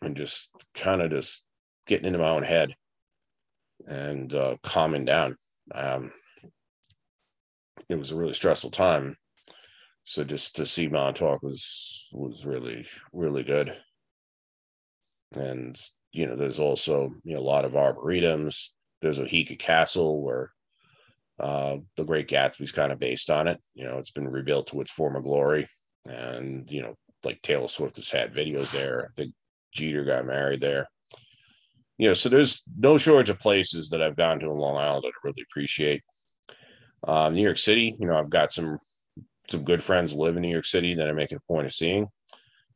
and 0.01 0.15
just 0.15 0.51
kind 0.73 1.01
of 1.01 1.12
just 1.12 1.45
getting 1.88 2.05
into 2.05 2.19
my 2.19 2.29
own 2.29 2.43
head 2.43 2.73
and 3.88 4.33
uh, 4.33 4.55
calming 4.63 5.05
down. 5.05 5.35
Um, 5.73 6.12
it 7.89 7.97
was 7.97 8.12
a 8.12 8.15
really 8.15 8.33
stressful 8.33 8.71
time, 8.71 9.17
so 10.03 10.23
just 10.23 10.55
to 10.57 10.65
see 10.65 10.88
Montauk 10.88 11.41
was 11.41 12.07
was 12.12 12.45
really 12.45 12.85
really 13.13 13.43
good. 13.43 13.75
And 15.35 15.79
you 16.12 16.25
know, 16.25 16.35
there's 16.35 16.59
also 16.59 17.12
you 17.23 17.35
know 17.35 17.39
a 17.39 17.41
lot 17.41 17.65
of 17.65 17.73
arboretums. 17.73 18.69
There's 19.01 19.19
Oheka 19.19 19.57
Castle 19.57 20.21
where 20.21 20.51
uh, 21.39 21.77
the 21.95 22.03
Great 22.03 22.27
Gatsby's 22.27 22.71
kind 22.71 22.91
of 22.91 22.99
based 22.99 23.29
on 23.29 23.47
it. 23.47 23.62
You 23.73 23.85
know, 23.85 23.97
it's 23.97 24.12
been 24.12 24.27
rebuilt 24.27 24.67
to 24.67 24.81
its 24.81 24.91
former 24.91 25.21
glory, 25.21 25.67
and 26.07 26.69
you 26.69 26.81
know, 26.81 26.95
like 27.23 27.41
Taylor 27.41 27.67
Swift 27.67 27.95
has 27.95 28.12
had 28.12 28.33
videos 28.33 28.71
there. 28.71 29.05
I 29.05 29.13
think 29.15 29.33
Jeter 29.71 30.05
got 30.05 30.25
married 30.25 30.62
there. 30.62 30.88
You 31.97 32.08
know, 32.08 32.13
so 32.13 32.29
there's 32.29 32.63
no 32.77 32.97
shortage 32.97 33.29
of 33.29 33.39
places 33.39 33.89
that 33.89 34.01
I've 34.01 34.15
gone 34.15 34.39
to 34.39 34.51
in 34.51 34.58
Long 34.58 34.77
Island 34.77 35.03
that 35.03 35.10
I 35.10 35.27
really 35.27 35.43
appreciate. 35.49 36.01
Uh, 37.05 37.29
New 37.29 37.43
York 37.43 37.58
City, 37.58 37.95
you 37.99 38.08
know, 38.08 38.17
I've 38.17 38.29
got 38.29 38.51
some 38.51 38.79
some 39.49 39.63
good 39.63 39.82
friends 39.82 40.13
live 40.13 40.36
in 40.36 40.43
New 40.43 40.49
York 40.49 40.65
City 40.65 40.93
that 40.95 41.10
I 41.10 41.12
make 41.12 41.32
a 41.32 41.39
point 41.47 41.65
of 41.65 41.73
seeing. 41.73 42.08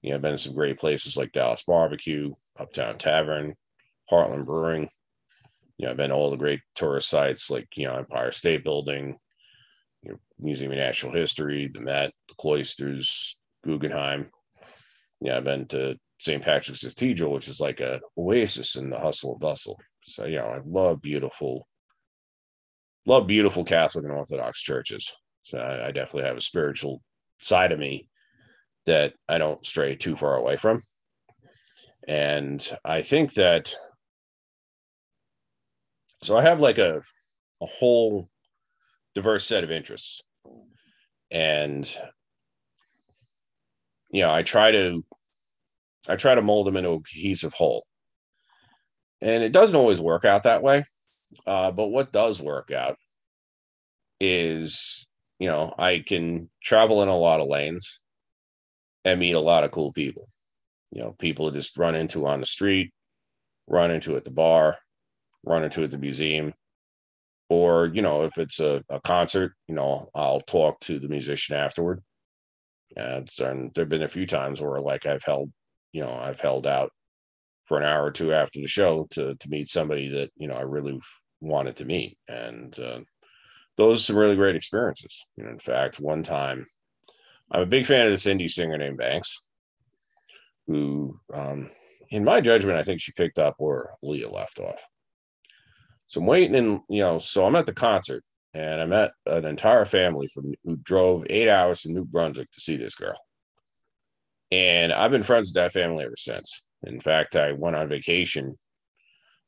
You 0.01 0.09
know, 0.09 0.15
I've 0.15 0.21
been 0.21 0.31
to 0.31 0.37
some 0.37 0.55
great 0.55 0.79
places 0.79 1.15
like 1.15 1.31
Dallas 1.31 1.63
Barbecue, 1.63 2.33
Uptown 2.59 2.97
Tavern, 2.97 3.55
Heartland 4.11 4.45
Brewing. 4.45 4.89
You 5.77 5.85
know, 5.85 5.91
I've 5.91 5.97
been 5.97 6.09
to 6.09 6.15
all 6.15 6.31
the 6.31 6.37
great 6.37 6.61
tourist 6.75 7.09
sites 7.09 7.49
like 7.49 7.67
you 7.75 7.87
know 7.87 7.95
Empire 7.95 8.31
State 8.31 8.63
Building, 8.63 9.17
you 10.01 10.11
know, 10.11 10.17
Museum 10.39 10.71
of 10.71 10.77
Natural 10.77 11.13
History, 11.13 11.69
the 11.73 11.81
Met, 11.81 12.11
the 12.27 12.35
Cloisters, 12.37 13.39
Guggenheim. 13.63 14.29
Yeah, 15.21 15.37
I've 15.37 15.45
been 15.45 15.67
to 15.67 15.97
St. 16.19 16.41
Patrick's 16.41 16.83
Cathedral, 16.83 17.33
which 17.33 17.47
is 17.47 17.59
like 17.59 17.81
a 17.81 17.99
oasis 18.17 18.75
in 18.75 18.89
the 18.89 18.99
hustle 18.99 19.31
and 19.33 19.39
bustle. 19.41 19.79
So, 20.03 20.25
you 20.25 20.37
know, 20.37 20.47
I 20.47 20.61
love 20.65 21.01
beautiful, 21.01 21.67
love 23.05 23.27
beautiful 23.27 23.63
Catholic 23.63 24.05
and 24.05 24.13
Orthodox 24.13 24.61
churches. 24.61 25.11
So 25.43 25.57
I, 25.57 25.87
I 25.87 25.91
definitely 25.91 26.27
have 26.27 26.37
a 26.37 26.41
spiritual 26.41 27.01
side 27.39 27.71
of 27.71 27.79
me 27.79 28.09
that 28.85 29.13
I 29.27 29.37
don't 29.37 29.65
stray 29.65 29.95
too 29.95 30.15
far 30.15 30.35
away 30.35 30.57
from. 30.57 30.81
And 32.07 32.65
I 32.83 33.01
think 33.01 33.33
that 33.33 33.73
so 36.21 36.37
I 36.37 36.41
have 36.41 36.59
like 36.59 36.77
a 36.77 37.01
a 37.61 37.65
whole 37.65 38.29
diverse 39.15 39.45
set 39.45 39.63
of 39.63 39.71
interests. 39.71 40.23
And 41.31 41.89
you 44.11 44.21
know, 44.21 44.31
I 44.31 44.43
try 44.43 44.71
to 44.71 45.03
I 46.07 46.15
try 46.15 46.35
to 46.35 46.41
mold 46.41 46.67
them 46.67 46.77
into 46.77 46.89
a 46.89 46.99
cohesive 46.99 47.53
whole. 47.53 47.85
And 49.21 49.41
it 49.43 49.53
doesn't 49.53 49.77
always 49.77 50.01
work 50.01 50.25
out 50.25 50.43
that 50.43 50.61
way. 50.61 50.83
Uh, 51.47 51.71
but 51.71 51.87
what 51.87 52.11
does 52.11 52.41
work 52.41 52.71
out 52.71 52.97
is, 54.19 55.07
you 55.39 55.47
know, 55.47 55.73
I 55.77 56.03
can 56.05 56.49
travel 56.61 57.03
in 57.03 57.09
a 57.09 57.17
lot 57.17 57.39
of 57.39 57.47
lanes 57.47 58.01
and 59.05 59.19
meet 59.19 59.33
a 59.33 59.39
lot 59.39 59.63
of 59.63 59.71
cool 59.71 59.93
people. 59.93 60.27
You 60.91 61.01
know, 61.01 61.15
people 61.17 61.49
just 61.51 61.77
run 61.77 61.95
into 61.95 62.27
on 62.27 62.39
the 62.39 62.45
street, 62.45 62.91
run 63.67 63.91
into 63.91 64.15
at 64.15 64.25
the 64.25 64.31
bar, 64.31 64.77
run 65.45 65.63
into 65.63 65.83
at 65.83 65.91
the 65.91 65.97
museum. 65.97 66.53
Or, 67.49 67.87
you 67.87 68.01
know, 68.01 68.23
if 68.23 68.37
it's 68.37 68.59
a, 68.59 68.83
a 68.89 68.99
concert, 69.01 69.53
you 69.67 69.75
know, 69.75 70.07
I'll 70.15 70.41
talk 70.41 70.79
to 70.81 70.99
the 70.99 71.07
musician 71.07 71.55
afterward. 71.55 72.01
And, 72.95 73.29
and 73.39 73.71
there 73.73 73.83
have 73.83 73.89
been 73.89 74.03
a 74.03 74.07
few 74.07 74.27
times 74.27 74.61
where 74.61 74.79
like 74.79 75.05
I've 75.05 75.23
held 75.23 75.51
you 75.93 76.01
know 76.01 76.13
I've 76.13 76.41
held 76.41 76.67
out 76.67 76.91
for 77.65 77.77
an 77.77 77.85
hour 77.85 78.03
or 78.03 78.11
two 78.11 78.33
after 78.33 78.59
the 78.59 78.67
show 78.67 79.07
to 79.11 79.35
to 79.35 79.49
meet 79.49 79.69
somebody 79.69 80.09
that 80.09 80.31
you 80.35 80.47
know 80.47 80.55
I 80.55 80.61
really 80.61 80.99
wanted 81.39 81.77
to 81.77 81.85
meet, 81.85 82.17
and 82.27 82.77
uh, 82.79 82.99
those 83.77 83.97
are 83.97 84.03
some 84.03 84.17
really 84.17 84.35
great 84.35 84.55
experiences. 84.55 85.25
You 85.37 85.45
know, 85.45 85.51
in 85.51 85.59
fact, 85.59 85.99
one 85.99 86.23
time, 86.23 86.67
I'm 87.51 87.61
a 87.61 87.65
big 87.65 87.85
fan 87.85 88.05
of 88.05 88.11
this 88.11 88.25
indie 88.25 88.49
singer 88.49 88.77
named 88.77 88.97
Banks, 88.97 89.43
who, 90.67 91.19
um, 91.33 91.69
in 92.09 92.23
my 92.23 92.41
judgment, 92.41 92.77
I 92.77 92.83
think 92.83 93.01
she 93.01 93.11
picked 93.13 93.39
up 93.39 93.55
where 93.57 93.91
Leah 94.01 94.29
left 94.29 94.59
off. 94.59 94.83
So 96.07 96.19
I'm 96.19 96.27
waiting, 96.27 96.55
and 96.55 96.81
you 96.89 97.01
know, 97.01 97.19
so 97.19 97.45
I'm 97.45 97.55
at 97.55 97.65
the 97.65 97.73
concert, 97.73 98.23
and 98.53 98.81
I 98.81 98.85
met 98.85 99.11
an 99.25 99.45
entire 99.45 99.85
family 99.85 100.27
from 100.27 100.53
who 100.63 100.77
drove 100.77 101.25
eight 101.29 101.49
hours 101.49 101.81
to 101.81 101.91
New 101.91 102.05
Brunswick 102.05 102.51
to 102.51 102.61
see 102.61 102.77
this 102.77 102.95
girl. 102.95 103.17
And 104.53 104.93
I've 104.93 105.09
been 105.09 105.23
friends 105.23 105.49
with 105.49 105.55
that 105.55 105.71
family 105.71 106.05
ever 106.05 106.15
since. 106.15 106.63
In 106.83 106.99
fact, 106.99 107.35
I 107.35 107.53
went 107.53 107.75
on 107.75 107.89
vacation 107.89 108.53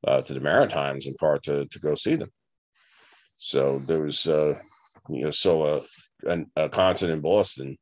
uh, 0.08 0.24
to 0.24 0.34
the 0.34 0.40
Maritimes 0.40 1.06
in 1.06 1.14
part 1.14 1.44
to 1.44 1.68
to 1.68 1.80
go 1.80 1.94
see 1.94 2.16
them. 2.16 2.32
So 3.38 3.84
there 3.86 4.02
was, 4.02 4.28
uh, 4.28 4.58
you 5.10 5.26
know, 5.26 5.30
so 5.30 5.66
a, 5.66 5.82
a, 6.28 6.46
a 6.56 6.70
concert 6.70 7.12
in 7.12 7.22
Boston 7.22 7.78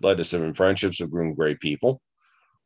led 0.00 0.16
to 0.16 0.24
some 0.24 0.52
friendships 0.52 1.00
with 1.00 1.36
great 1.36 1.60
people, 1.60 2.00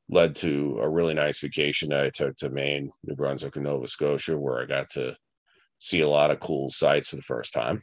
led 0.09 0.37
to 0.37 0.79
a 0.81 0.89
really 0.89 1.13
nice 1.13 1.41
vacation 1.41 1.91
that 1.91 2.05
I 2.05 2.11
took 2.11 2.35
to 2.37 2.49
Maine, 2.49 2.91
New 3.05 3.15
Brunswick, 3.15 3.57
and 3.57 3.65
Nova 3.65 3.89
Scotia, 3.89 4.39
where 4.39 4.63
I 4.63 4.65
got 4.65 4.89
to 4.91 5.15
see 5.81 6.01
a 6.01 6.09
lot 6.09 6.31
of 6.31 6.41
cool 6.41 6.71
sights 6.71 7.11
for 7.11 7.17
the 7.17 7.23
first 7.23 7.53
time, 7.53 7.83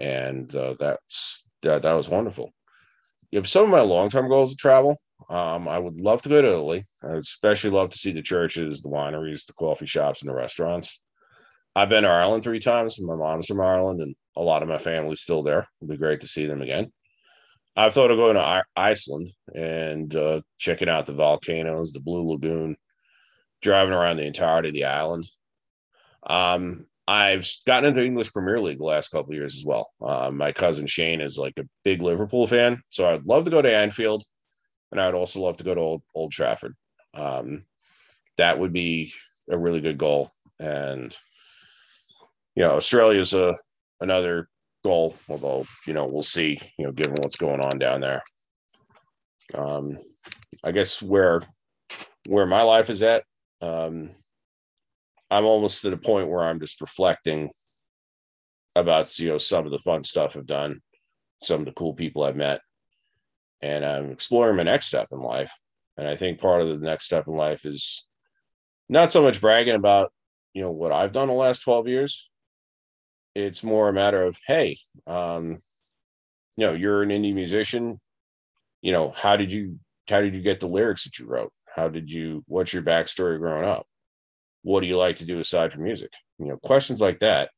and 0.00 0.52
uh, 0.56 0.74
that's 0.80 1.46
that, 1.62 1.82
that 1.82 1.92
was 1.92 2.08
wonderful. 2.08 2.50
You 3.30 3.40
know, 3.40 3.44
some 3.44 3.64
of 3.64 3.70
my 3.70 3.80
long 3.80 4.10
term 4.10 4.28
goals 4.28 4.50
to 4.50 4.56
travel. 4.56 4.96
Um, 5.28 5.68
I 5.68 5.78
would 5.78 6.00
love 6.00 6.22
to 6.22 6.28
go 6.28 6.42
to 6.42 6.48
Italy. 6.48 6.84
I 7.02 7.08
would 7.08 7.18
especially 7.18 7.70
love 7.70 7.90
to 7.90 7.98
see 7.98 8.10
the 8.12 8.22
churches, 8.22 8.80
the 8.80 8.88
wineries, 8.88 9.46
the 9.46 9.52
coffee 9.52 9.86
shops, 9.86 10.22
and 10.22 10.30
the 10.30 10.34
restaurants. 10.34 11.02
I've 11.76 11.88
been 11.88 12.02
to 12.02 12.08
Ireland 12.08 12.42
three 12.42 12.58
times. 12.58 13.00
My 13.00 13.14
mom's 13.14 13.46
from 13.46 13.60
Ireland, 13.60 14.00
and 14.00 14.16
a 14.36 14.42
lot 14.42 14.62
of 14.62 14.68
my 14.68 14.78
family's 14.78 15.20
still 15.20 15.42
there. 15.42 15.66
It'd 15.80 15.90
be 15.90 15.96
great 15.96 16.20
to 16.20 16.28
see 16.28 16.46
them 16.46 16.62
again. 16.62 16.90
I've 17.76 17.94
thought 17.94 18.10
of 18.10 18.16
going 18.16 18.34
to 18.34 18.40
I- 18.40 18.62
Iceland 18.74 19.30
and 19.54 20.14
uh, 20.16 20.40
checking 20.58 20.88
out 20.88 21.06
the 21.06 21.12
volcanoes, 21.12 21.92
the 21.92 22.00
Blue 22.00 22.28
Lagoon, 22.28 22.76
driving 23.62 23.94
around 23.94 24.16
the 24.16 24.26
entirety 24.26 24.68
of 24.68 24.74
the 24.74 24.84
island. 24.86 25.24
Um, 26.24 26.86
I've 27.08 27.46
gotten 27.66 27.88
into 27.88 28.04
English 28.04 28.32
Premier 28.32 28.60
League 28.60 28.78
the 28.78 28.84
last 28.84 29.10
couple 29.10 29.34
years 29.34 29.56
as 29.56 29.64
well. 29.64 29.90
Uh, 30.00 30.30
my 30.30 30.52
cousin 30.52 30.86
Shane 30.86 31.20
is 31.20 31.38
like 31.38 31.58
a 31.58 31.68
big 31.82 32.02
Liverpool 32.02 32.46
fan, 32.46 32.80
so 32.90 33.12
I'd 33.12 33.26
love 33.26 33.44
to 33.44 33.50
go 33.50 33.60
to 33.60 33.74
Anfield, 33.74 34.24
and 34.92 35.00
I'd 35.00 35.14
also 35.14 35.40
love 35.40 35.56
to 35.58 35.64
go 35.64 35.74
to 35.74 35.80
Old, 35.80 36.02
Old 36.14 36.32
Trafford. 36.32 36.76
Um, 37.14 37.64
that 38.36 38.58
would 38.58 38.72
be 38.72 39.12
a 39.50 39.58
really 39.58 39.80
good 39.80 39.98
goal, 39.98 40.30
and 40.60 41.16
you 42.54 42.62
know, 42.62 42.76
Australia 42.76 43.20
is 43.20 43.34
a 43.34 43.56
another 44.00 44.48
goal, 44.84 45.16
although 45.28 45.66
you 45.86 45.94
know 45.94 46.06
we'll 46.06 46.22
see. 46.22 46.58
You 46.78 46.86
know, 46.86 46.92
given 46.92 47.14
what's 47.20 47.36
going 47.36 47.60
on 47.60 47.78
down 47.78 48.00
there. 48.00 48.22
Um, 49.54 49.98
I 50.62 50.72
guess 50.72 51.02
where 51.02 51.42
where 52.28 52.46
my 52.46 52.62
life 52.62 52.90
is 52.90 53.02
at, 53.02 53.24
um, 53.62 54.10
I'm 55.30 55.44
almost 55.44 55.82
to 55.82 55.90
the 55.90 55.96
point 55.96 56.28
where 56.28 56.44
I'm 56.44 56.60
just 56.60 56.80
reflecting 56.80 57.50
about 58.76 59.18
you 59.18 59.28
know 59.28 59.38
some 59.38 59.66
of 59.66 59.72
the 59.72 59.78
fun 59.78 60.02
stuff 60.02 60.36
I've 60.36 60.46
done, 60.46 60.80
some 61.42 61.60
of 61.60 61.66
the 61.66 61.72
cool 61.72 61.94
people 61.94 62.22
I've 62.22 62.36
met, 62.36 62.60
and 63.60 63.84
I'm 63.84 64.10
exploring 64.10 64.56
my 64.56 64.62
next 64.64 64.86
step 64.86 65.08
in 65.12 65.20
life. 65.20 65.52
And 65.96 66.08
I 66.08 66.16
think 66.16 66.40
part 66.40 66.62
of 66.62 66.68
the 66.68 66.78
next 66.78 67.04
step 67.04 67.26
in 67.26 67.34
life 67.34 67.66
is 67.66 68.06
not 68.88 69.12
so 69.12 69.22
much 69.22 69.40
bragging 69.40 69.74
about 69.74 70.12
you 70.54 70.62
know 70.62 70.70
what 70.70 70.92
I've 70.92 71.12
done 71.12 71.28
the 71.28 71.34
last 71.34 71.60
12 71.60 71.88
years. 71.88 72.30
It's 73.34 73.62
more 73.62 73.88
a 73.88 73.92
matter 73.92 74.24
of 74.24 74.38
hey, 74.46 74.78
um, 75.06 75.58
you 76.56 76.66
know, 76.66 76.74
you're 76.74 77.02
an 77.02 77.10
indie 77.10 77.34
musician. 77.34 77.98
You 78.82 78.92
know, 78.92 79.10
how 79.10 79.36
did 79.36 79.52
you 79.52 79.78
how 80.08 80.20
did 80.20 80.34
you 80.34 80.42
get 80.42 80.60
the 80.60 80.66
lyrics 80.66 81.04
that 81.04 81.18
you 81.18 81.26
wrote? 81.26 81.52
How 81.74 81.88
did 81.88 82.10
you 82.10 82.42
what's 82.46 82.72
your 82.72 82.82
backstory 82.82 83.38
growing 83.38 83.64
up? 83.64 83.86
What 84.62 84.80
do 84.80 84.86
you 84.86 84.96
like 84.96 85.16
to 85.16 85.26
do 85.26 85.38
aside 85.38 85.72
from 85.72 85.84
music? 85.84 86.12
You 86.38 86.46
know, 86.46 86.56
questions 86.56 87.00
like 87.00 87.20
that 87.20 87.50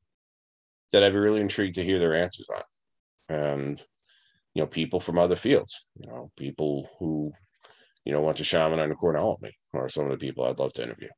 that 0.93 1.03
I'd 1.03 1.13
be 1.13 1.19
really 1.19 1.41
intrigued 1.41 1.77
to 1.77 1.85
hear 1.85 1.99
their 1.99 2.15
answers 2.15 2.49
on. 2.55 3.37
And, 3.37 3.85
you 4.55 4.63
know, 4.63 4.67
people 4.67 5.01
from 5.01 5.19
other 5.19 5.37
fields, 5.37 5.85
you 5.97 6.07
know, 6.07 6.31
people 6.37 6.89
who, 6.99 7.33
you 8.05 8.13
know, 8.13 8.21
went 8.21 8.37
to 8.39 8.45
Chaminade 8.45 8.91
and 8.91 8.97
Cornell 8.97 9.33
with 9.33 9.43
me 9.43 9.57
are 9.75 9.89
some 9.89 10.05
of 10.05 10.11
the 10.11 10.19
people 10.19 10.45
I'd 10.45 10.59
love 10.59 10.73
to 10.75 10.83
interview. 10.83 11.09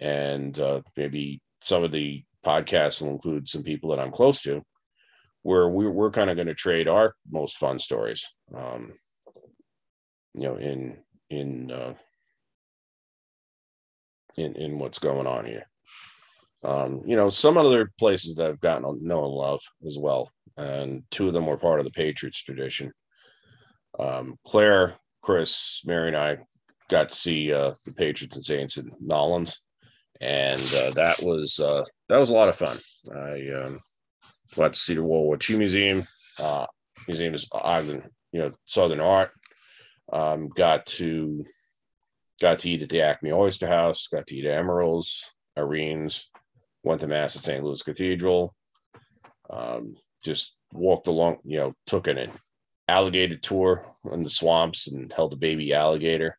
And 0.00 0.58
uh, 0.58 0.82
maybe 0.96 1.40
some 1.60 1.82
of 1.82 1.92
the 1.92 2.22
podcasts 2.44 3.02
will 3.02 3.10
include 3.10 3.48
some 3.48 3.62
people 3.62 3.90
that 3.90 4.00
I'm 4.00 4.12
close 4.12 4.42
to 4.42 4.62
where 5.42 5.68
we're, 5.68 5.90
we're 5.90 6.10
kind 6.10 6.30
of 6.30 6.36
going 6.36 6.48
to 6.48 6.54
trade 6.54 6.88
our 6.88 7.14
most 7.30 7.58
fun 7.58 7.78
stories, 7.78 8.24
um, 8.54 8.92
you 10.34 10.42
know, 10.42 10.56
in, 10.56 10.98
in, 11.30 11.70
uh, 11.70 11.94
in 14.36 14.54
in 14.56 14.78
what's 14.78 14.98
going 14.98 15.26
on 15.26 15.44
here. 15.44 15.66
Um, 16.64 17.02
you 17.06 17.16
know, 17.16 17.28
some 17.28 17.58
other 17.58 17.92
places 17.98 18.36
that 18.36 18.46
I've 18.46 18.60
gotten 18.60 18.82
to 18.82 19.06
know 19.06 19.24
and 19.24 19.32
love 19.32 19.60
as 19.86 19.98
well, 19.98 20.30
and 20.56 21.02
two 21.10 21.26
of 21.26 21.34
them 21.34 21.46
were 21.46 21.58
part 21.58 21.78
of 21.78 21.84
the 21.84 21.92
Patriots 21.92 22.42
tradition. 22.42 22.92
Um, 23.98 24.36
Claire, 24.46 24.94
Chris, 25.22 25.82
Mary, 25.84 26.08
and 26.08 26.16
I 26.16 26.38
got 26.88 27.10
to 27.10 27.14
see 27.14 27.52
uh, 27.52 27.72
the 27.84 27.92
Patriots 27.92 28.36
and 28.36 28.44
Saints 28.44 28.78
in 28.78 28.90
Nollins, 29.00 29.60
and 30.20 30.60
uh, 30.82 30.90
that 30.92 31.16
was 31.22 31.60
uh, 31.60 31.84
that 32.08 32.18
was 32.18 32.30
a 32.30 32.34
lot 32.34 32.48
of 32.48 32.56
fun. 32.56 32.76
I 33.14 33.48
um, 33.52 33.78
got 34.56 34.72
to 34.72 34.78
see 34.78 34.94
the 34.94 35.02
World 35.02 35.24
War 35.24 35.38
II 35.48 35.58
Museum, 35.58 36.04
uh, 36.40 36.66
Museum 37.06 37.34
of 37.34 37.42
Ogden, 37.52 38.02
you 38.32 38.40
know, 38.40 38.52
Southern 38.64 39.00
Art. 39.00 39.32
Um, 40.12 40.48
got 40.48 40.86
to 40.86 41.44
got 42.40 42.58
to 42.60 42.70
eat 42.70 42.82
at 42.82 42.88
the 42.88 43.02
Acme 43.02 43.32
Oyster 43.32 43.66
House, 43.66 44.08
got 44.08 44.26
to 44.26 44.36
eat 44.36 44.46
at 44.46 44.58
Emeril's, 44.58 45.32
Irene's, 45.56 46.30
went 46.82 47.00
to 47.00 47.06
Mass 47.06 47.36
at 47.36 47.42
St. 47.42 47.64
Louis 47.64 47.82
Cathedral. 47.82 48.54
Um, 49.50 49.96
just 50.24 50.54
walked 50.72 51.06
along, 51.06 51.38
you 51.44 51.58
know, 51.58 51.74
took 51.86 52.06
an 52.08 52.30
alligator 52.88 53.36
tour 53.36 53.84
in 54.12 54.22
the 54.22 54.30
swamps 54.30 54.88
and 54.88 55.12
held 55.12 55.32
a 55.32 55.36
baby 55.36 55.72
alligator. 55.72 56.38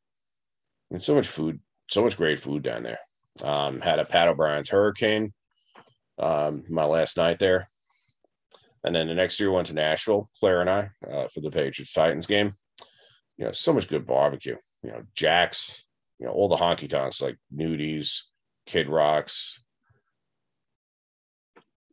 And 0.91 1.01
so 1.01 1.15
much 1.15 1.27
food, 1.27 1.59
so 1.89 2.03
much 2.03 2.17
great 2.17 2.39
food 2.39 2.63
down 2.63 2.83
there. 2.83 2.99
Um, 3.41 3.81
had 3.81 3.99
a 3.99 4.05
Pat 4.05 4.27
O'Brien's 4.27 4.69
Hurricane 4.69 5.33
um, 6.17 6.63
my 6.69 6.85
last 6.85 7.17
night 7.17 7.39
there. 7.39 7.67
And 8.83 8.95
then 8.95 9.07
the 9.07 9.15
next 9.15 9.39
year 9.39 9.51
went 9.51 9.67
to 9.67 9.73
Nashville, 9.73 10.29
Claire 10.39 10.61
and 10.61 10.69
I, 10.69 10.89
uh, 11.11 11.27
for 11.27 11.41
the 11.41 11.49
Patriots 11.49 11.93
Titans 11.93 12.27
game. 12.27 12.51
You 13.37 13.45
know, 13.45 13.51
so 13.51 13.73
much 13.73 13.89
good 13.89 14.05
barbecue. 14.05 14.55
You 14.83 14.91
know, 14.91 15.03
Jack's, 15.15 15.84
you 16.19 16.25
know, 16.25 16.31
all 16.31 16.47
the 16.47 16.55
honky 16.55 16.89
tonks 16.89 17.21
like 17.21 17.37
Nudies, 17.53 18.21
Kid 18.65 18.89
Rocks, 18.89 19.63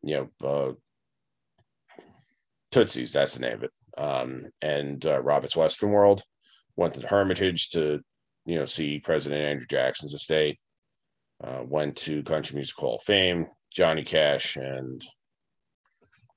you 0.02 0.28
know, 0.42 0.48
uh, 0.48 0.72
Tootsie's, 2.70 3.12
that's 3.12 3.34
the 3.34 3.40
name 3.40 3.54
of 3.54 3.64
it. 3.64 3.70
Um, 3.98 4.44
and 4.60 5.04
uh, 5.04 5.20
Robert's 5.20 5.56
Western 5.56 5.90
World 5.90 6.22
went 6.76 6.94
to 6.94 7.00
the 7.00 7.08
Hermitage 7.08 7.70
to, 7.70 8.00
you 8.46 8.58
know, 8.58 8.66
see 8.66 8.98
President 8.98 9.42
Andrew 9.42 9.66
Jackson's 9.68 10.14
estate. 10.14 10.58
Uh, 11.42 11.62
went 11.66 11.96
to 11.96 12.22
Country 12.22 12.54
Music 12.54 12.76
Hall 12.76 12.98
of 12.98 13.02
Fame, 13.02 13.48
Johnny 13.72 14.04
Cash 14.04 14.56
and 14.56 15.02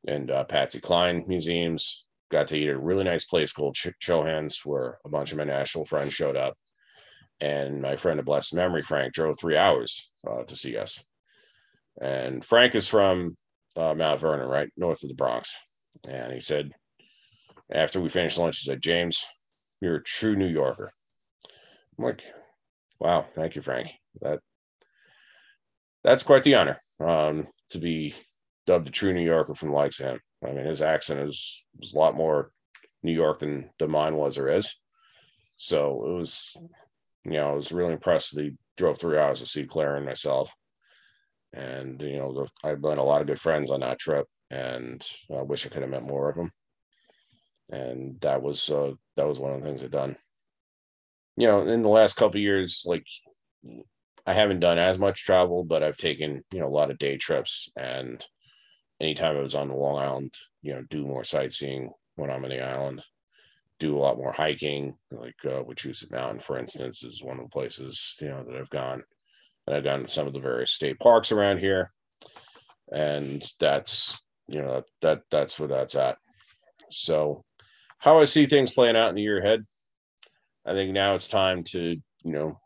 and 0.07 0.31
uh, 0.31 0.43
Patsy 0.45 0.79
Cline 0.79 1.23
museums. 1.27 2.05
Got 2.31 2.47
to 2.47 2.57
eat 2.57 2.69
at 2.69 2.75
a 2.75 2.79
really 2.79 3.03
nice 3.03 3.23
place 3.23 3.53
called 3.53 3.75
Ch- 3.75 3.93
Chohan's, 4.01 4.65
where 4.65 4.97
a 5.05 5.09
bunch 5.09 5.31
of 5.31 5.37
my 5.37 5.43
national 5.43 5.85
friends 5.85 6.13
showed 6.13 6.35
up 6.35 6.55
and 7.41 7.81
my 7.81 7.95
friend 7.95 8.19
of 8.19 8.25
blessed 8.25 8.53
memory, 8.53 8.81
Frank, 8.81 9.13
drove 9.13 9.35
three 9.39 9.57
hours 9.57 10.11
uh, 10.29 10.43
to 10.43 10.55
see 10.55 10.77
us. 10.77 11.03
And 12.01 12.43
Frank 12.43 12.75
is 12.75 12.87
from 12.87 13.37
uh, 13.75 13.93
Mount 13.93 14.19
Vernon, 14.19 14.47
right 14.47 14.69
north 14.77 15.03
of 15.03 15.09
the 15.09 15.15
Bronx. 15.15 15.55
And 16.07 16.33
he 16.33 16.39
said, 16.39 16.71
after 17.71 17.99
we 17.99 18.09
finished 18.09 18.37
lunch, 18.37 18.59
he 18.59 18.69
said, 18.69 18.81
James, 18.81 19.25
you're 19.81 19.95
a 19.95 20.03
true 20.03 20.35
New 20.35 20.47
Yorker. 20.47 20.91
I'm 21.97 22.05
like, 22.05 22.23
wow, 22.99 23.25
thank 23.35 23.55
you, 23.55 23.61
Frank. 23.61 23.89
That 24.21 24.39
that's 26.03 26.23
quite 26.23 26.43
the 26.43 26.55
honor 26.55 26.77
um, 26.99 27.47
to 27.69 27.79
be 27.79 28.13
dubbed 28.67 28.87
a 28.87 28.91
true 28.91 29.13
New 29.13 29.23
Yorker 29.23 29.55
from 29.55 29.69
the 29.69 29.75
likes 29.75 29.99
of 29.99 30.07
him. 30.07 30.19
I 30.45 30.51
mean, 30.51 30.65
his 30.65 30.81
accent 30.81 31.21
is 31.21 31.65
was 31.79 31.93
a 31.93 31.97
lot 31.97 32.15
more 32.15 32.51
New 33.03 33.13
York 33.13 33.39
than, 33.39 33.69
than 33.79 33.91
mine 33.91 34.15
was 34.15 34.37
or 34.37 34.49
is. 34.49 34.77
So 35.57 36.05
it 36.05 36.11
was 36.13 36.55
you 37.25 37.33
know, 37.33 37.49
I 37.49 37.53
was 37.53 37.71
really 37.71 37.93
impressed 37.93 38.35
that 38.35 38.43
he 38.43 38.51
drove 38.77 38.99
three 38.99 39.17
hours 39.17 39.39
to 39.39 39.45
see 39.45 39.65
Claire 39.65 39.95
and 39.95 40.05
myself. 40.05 40.53
And, 41.53 42.01
you 42.01 42.17
know, 42.17 42.47
I've 42.63 42.81
been 42.81 42.97
a 42.97 43.03
lot 43.03 43.21
of 43.21 43.27
good 43.27 43.39
friends 43.39 43.71
on 43.71 43.79
that 43.79 43.99
trip 43.99 44.27
and 44.51 45.05
I 45.33 45.41
wish 45.41 45.65
I 45.65 45.69
could 45.69 45.81
have 45.81 45.91
met 45.91 46.03
more 46.03 46.29
of 46.29 46.35
them. 46.35 46.51
And 47.71 48.19
that 48.21 48.41
was, 48.41 48.69
uh, 48.69 48.91
that 49.15 49.27
was 49.27 49.39
one 49.39 49.53
of 49.53 49.61
the 49.61 49.67
things 49.67 49.83
I've 49.83 49.91
done. 49.91 50.15
You 51.37 51.47
know, 51.47 51.65
in 51.65 51.81
the 51.81 51.89
last 51.89 52.15
couple 52.15 52.39
years, 52.39 52.83
like 52.85 53.05
I 54.25 54.33
haven't 54.33 54.59
done 54.59 54.77
as 54.77 54.99
much 54.99 55.23
travel, 55.23 55.63
but 55.63 55.81
I've 55.81 55.97
taken, 55.97 56.43
you 56.53 56.59
know, 56.59 56.67
a 56.67 56.69
lot 56.69 56.91
of 56.91 56.97
day 56.97 57.17
trips 57.17 57.69
and 57.77 58.23
anytime 58.99 59.35
I 59.37 59.41
was 59.41 59.55
on 59.55 59.69
the 59.69 59.75
Long 59.75 60.01
Island, 60.01 60.33
you 60.61 60.73
know, 60.73 60.83
do 60.89 61.05
more 61.05 61.23
sightseeing 61.23 61.91
when 62.15 62.29
I'm 62.29 62.43
on 62.43 62.49
the 62.49 62.63
island, 62.63 63.03
do 63.79 63.97
a 63.97 63.99
lot 63.99 64.17
more 64.17 64.31
hiking, 64.31 64.95
like 65.11 65.35
uh, 65.45 65.63
Wachusett 65.63 66.11
Mountain, 66.11 66.39
for 66.39 66.57
instance, 66.57 67.03
is 67.03 67.23
one 67.23 67.37
of 67.37 67.45
the 67.45 67.49
places, 67.49 68.17
you 68.21 68.29
know, 68.29 68.43
that 68.43 68.55
I've 68.55 68.69
gone. 68.69 69.03
And 69.67 69.75
I've 69.75 69.83
gone 69.83 70.03
to 70.03 70.07
some 70.07 70.27
of 70.27 70.33
the 70.33 70.39
various 70.39 70.71
state 70.71 70.99
parks 70.99 71.31
around 71.31 71.59
here. 71.59 71.91
And 72.91 73.43
that's, 73.59 74.23
you 74.47 74.61
know, 74.61 74.83
that 75.01 75.21
that's 75.31 75.59
where 75.59 75.67
that's 75.67 75.95
at. 75.95 76.17
So 76.91 77.43
how 77.99 78.19
I 78.19 78.25
see 78.25 78.45
things 78.45 78.71
playing 78.71 78.95
out 78.95 79.09
in 79.09 79.15
the 79.15 79.23
year 79.23 79.39
ahead, 79.39 79.61
I 80.65 80.73
think 80.73 80.93
now 80.93 81.15
it's 81.15 81.27
time 81.27 81.63
to, 81.71 81.79
you 81.79 82.31
know, 82.31 82.59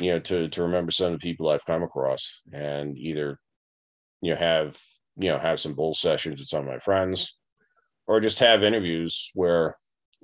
you 0.00 0.12
know, 0.12 0.20
to 0.20 0.48
to 0.48 0.62
remember 0.62 0.92
some 0.92 1.12
of 1.12 1.12
the 1.12 1.18
people 1.18 1.48
I've 1.48 1.64
come 1.64 1.82
across 1.82 2.42
and 2.52 2.96
either, 2.96 3.38
you 4.22 4.32
know, 4.32 4.38
have 4.38 4.78
you 5.16 5.28
know 5.28 5.38
have 5.38 5.60
some 5.60 5.74
bull 5.74 5.94
sessions 5.94 6.40
with 6.40 6.48
some 6.48 6.60
of 6.60 6.66
my 6.66 6.78
friends, 6.78 7.38
or 8.06 8.20
just 8.20 8.38
have 8.40 8.62
interviews 8.62 9.30
where, 9.34 9.76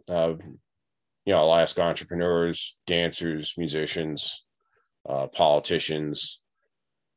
uh, 0.08 0.34
you 1.24 1.32
know, 1.32 1.38
I'll 1.38 1.54
ask 1.54 1.78
entrepreneurs, 1.78 2.76
dancers, 2.86 3.54
musicians, 3.56 4.44
uh, 5.08 5.26
politicians, 5.28 6.40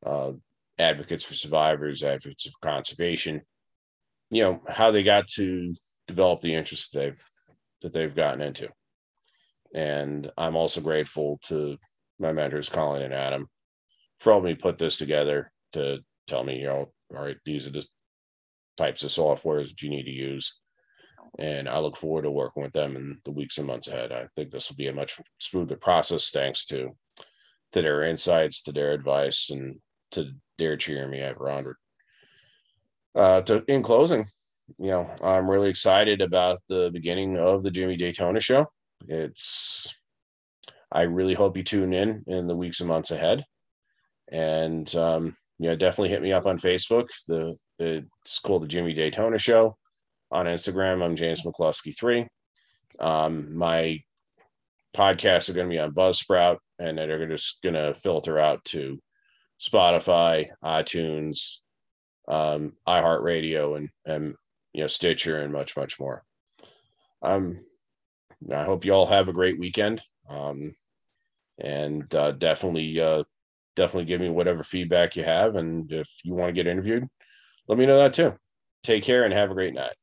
uh, 0.04 0.32
advocates 0.78 1.24
for 1.24 1.34
survivors, 1.34 2.02
advocates 2.02 2.46
of 2.46 2.54
conservation, 2.60 3.42
you 4.30 4.42
know, 4.42 4.60
how 4.68 4.90
they 4.90 5.02
got 5.02 5.26
to 5.28 5.74
develop 6.06 6.40
the 6.40 6.54
interests 6.54 6.90
they've 6.90 7.20
that 7.82 7.92
they've 7.92 8.14
gotten 8.14 8.40
into. 8.40 8.68
And 9.74 10.30
I'm 10.36 10.56
also 10.56 10.80
grateful 10.80 11.38
to 11.44 11.76
my 12.18 12.32
mentors, 12.32 12.68
Colleen 12.68 13.02
and 13.02 13.14
Adam, 13.14 13.48
for 14.18 14.32
helping 14.32 14.50
me 14.50 14.54
put 14.54 14.78
this 14.78 14.98
together 14.98 15.50
to 15.72 15.98
tell 16.26 16.44
me, 16.44 16.60
you 16.60 16.66
know, 16.66 16.92
all 17.14 17.24
right, 17.24 17.36
these 17.44 17.66
are 17.66 17.70
the 17.70 17.86
types 18.76 19.02
of 19.02 19.10
softwares 19.10 19.68
that 19.68 19.82
you 19.82 19.90
need 19.90 20.04
to 20.04 20.10
use. 20.10 20.60
And 21.38 21.68
I 21.68 21.78
look 21.78 21.96
forward 21.96 22.22
to 22.22 22.30
working 22.30 22.62
with 22.62 22.72
them 22.72 22.96
in 22.96 23.18
the 23.24 23.30
weeks 23.30 23.58
and 23.58 23.66
months 23.66 23.88
ahead. 23.88 24.10
I 24.12 24.26
think 24.34 24.50
this 24.50 24.68
will 24.68 24.76
be 24.76 24.88
a 24.88 24.92
much 24.92 25.20
smoother 25.38 25.76
process 25.76 26.30
thanks 26.30 26.66
to 26.66 26.90
to 27.72 27.82
their 27.82 28.02
insights, 28.02 28.62
to 28.62 28.72
their 28.72 28.92
advice, 28.92 29.50
and 29.50 29.76
to 30.10 30.32
their 30.58 30.76
cheering 30.76 31.10
me 31.10 31.20
ever 31.20 31.48
onward. 31.48 31.76
Uh, 33.14 33.42
to 33.42 33.64
in 33.68 33.82
closing, 33.82 34.26
you 34.78 34.90
know, 34.90 35.10
I'm 35.22 35.48
really 35.48 35.68
excited 35.68 36.20
about 36.20 36.58
the 36.68 36.90
beginning 36.92 37.38
of 37.38 37.62
the 37.62 37.70
Jimmy 37.70 37.96
Daytona 37.96 38.40
show. 38.40 38.66
It's 39.06 39.94
I 40.92 41.02
really 41.02 41.34
hope 41.34 41.56
you 41.56 41.62
tune 41.62 41.92
in 41.92 42.24
in 42.26 42.46
the 42.46 42.56
weeks 42.56 42.80
and 42.80 42.88
months 42.88 43.10
ahead. 43.10 43.44
And 44.30 44.92
um, 44.94 45.36
you 45.58 45.68
know, 45.68 45.76
definitely 45.76 46.10
hit 46.10 46.22
me 46.22 46.32
up 46.32 46.46
on 46.46 46.58
Facebook. 46.58 47.08
The 47.28 47.56
it's 47.80 48.38
called 48.40 48.62
the 48.62 48.68
Jimmy 48.68 48.92
Daytona 48.92 49.38
Show. 49.38 49.76
On 50.30 50.46
Instagram, 50.46 51.02
I'm 51.02 51.16
James 51.16 51.42
McCluskey 51.42 51.96
three. 51.96 52.28
Um, 53.00 53.56
my 53.56 54.00
podcasts 54.94 55.48
are 55.48 55.54
going 55.54 55.66
to 55.66 55.74
be 55.74 55.78
on 55.80 55.94
Buzzsprout, 55.94 56.58
and 56.78 56.98
they're 56.98 57.26
just 57.26 57.62
going 57.62 57.74
to 57.74 57.94
filter 57.94 58.38
out 58.38 58.64
to 58.66 59.00
Spotify, 59.60 60.48
iTunes, 60.62 61.56
um, 62.28 62.74
iHeartRadio, 62.86 63.76
and 63.76 63.88
and 64.04 64.34
you 64.72 64.82
know 64.82 64.86
Stitcher, 64.86 65.40
and 65.40 65.52
much 65.52 65.76
much 65.76 65.98
more. 65.98 66.22
Um, 67.22 67.64
I 68.54 68.62
hope 68.62 68.84
you 68.84 68.92
all 68.92 69.06
have 69.06 69.28
a 69.28 69.32
great 69.32 69.58
weekend. 69.58 70.00
Um, 70.28 70.74
and 71.58 72.14
uh, 72.14 72.32
definitely 72.32 73.00
uh, 73.00 73.24
definitely 73.74 74.04
give 74.04 74.20
me 74.20 74.28
whatever 74.28 74.62
feedback 74.62 75.16
you 75.16 75.24
have 75.24 75.56
and 75.56 75.90
if 75.92 76.08
you 76.24 76.34
want 76.34 76.48
to 76.48 76.52
get 76.52 76.66
interviewed 76.66 77.08
let 77.70 77.78
me 77.78 77.86
know 77.86 77.98
that 77.98 78.12
too. 78.12 78.34
Take 78.82 79.04
care 79.04 79.22
and 79.22 79.32
have 79.32 79.52
a 79.52 79.54
great 79.54 79.74
night 79.74 79.94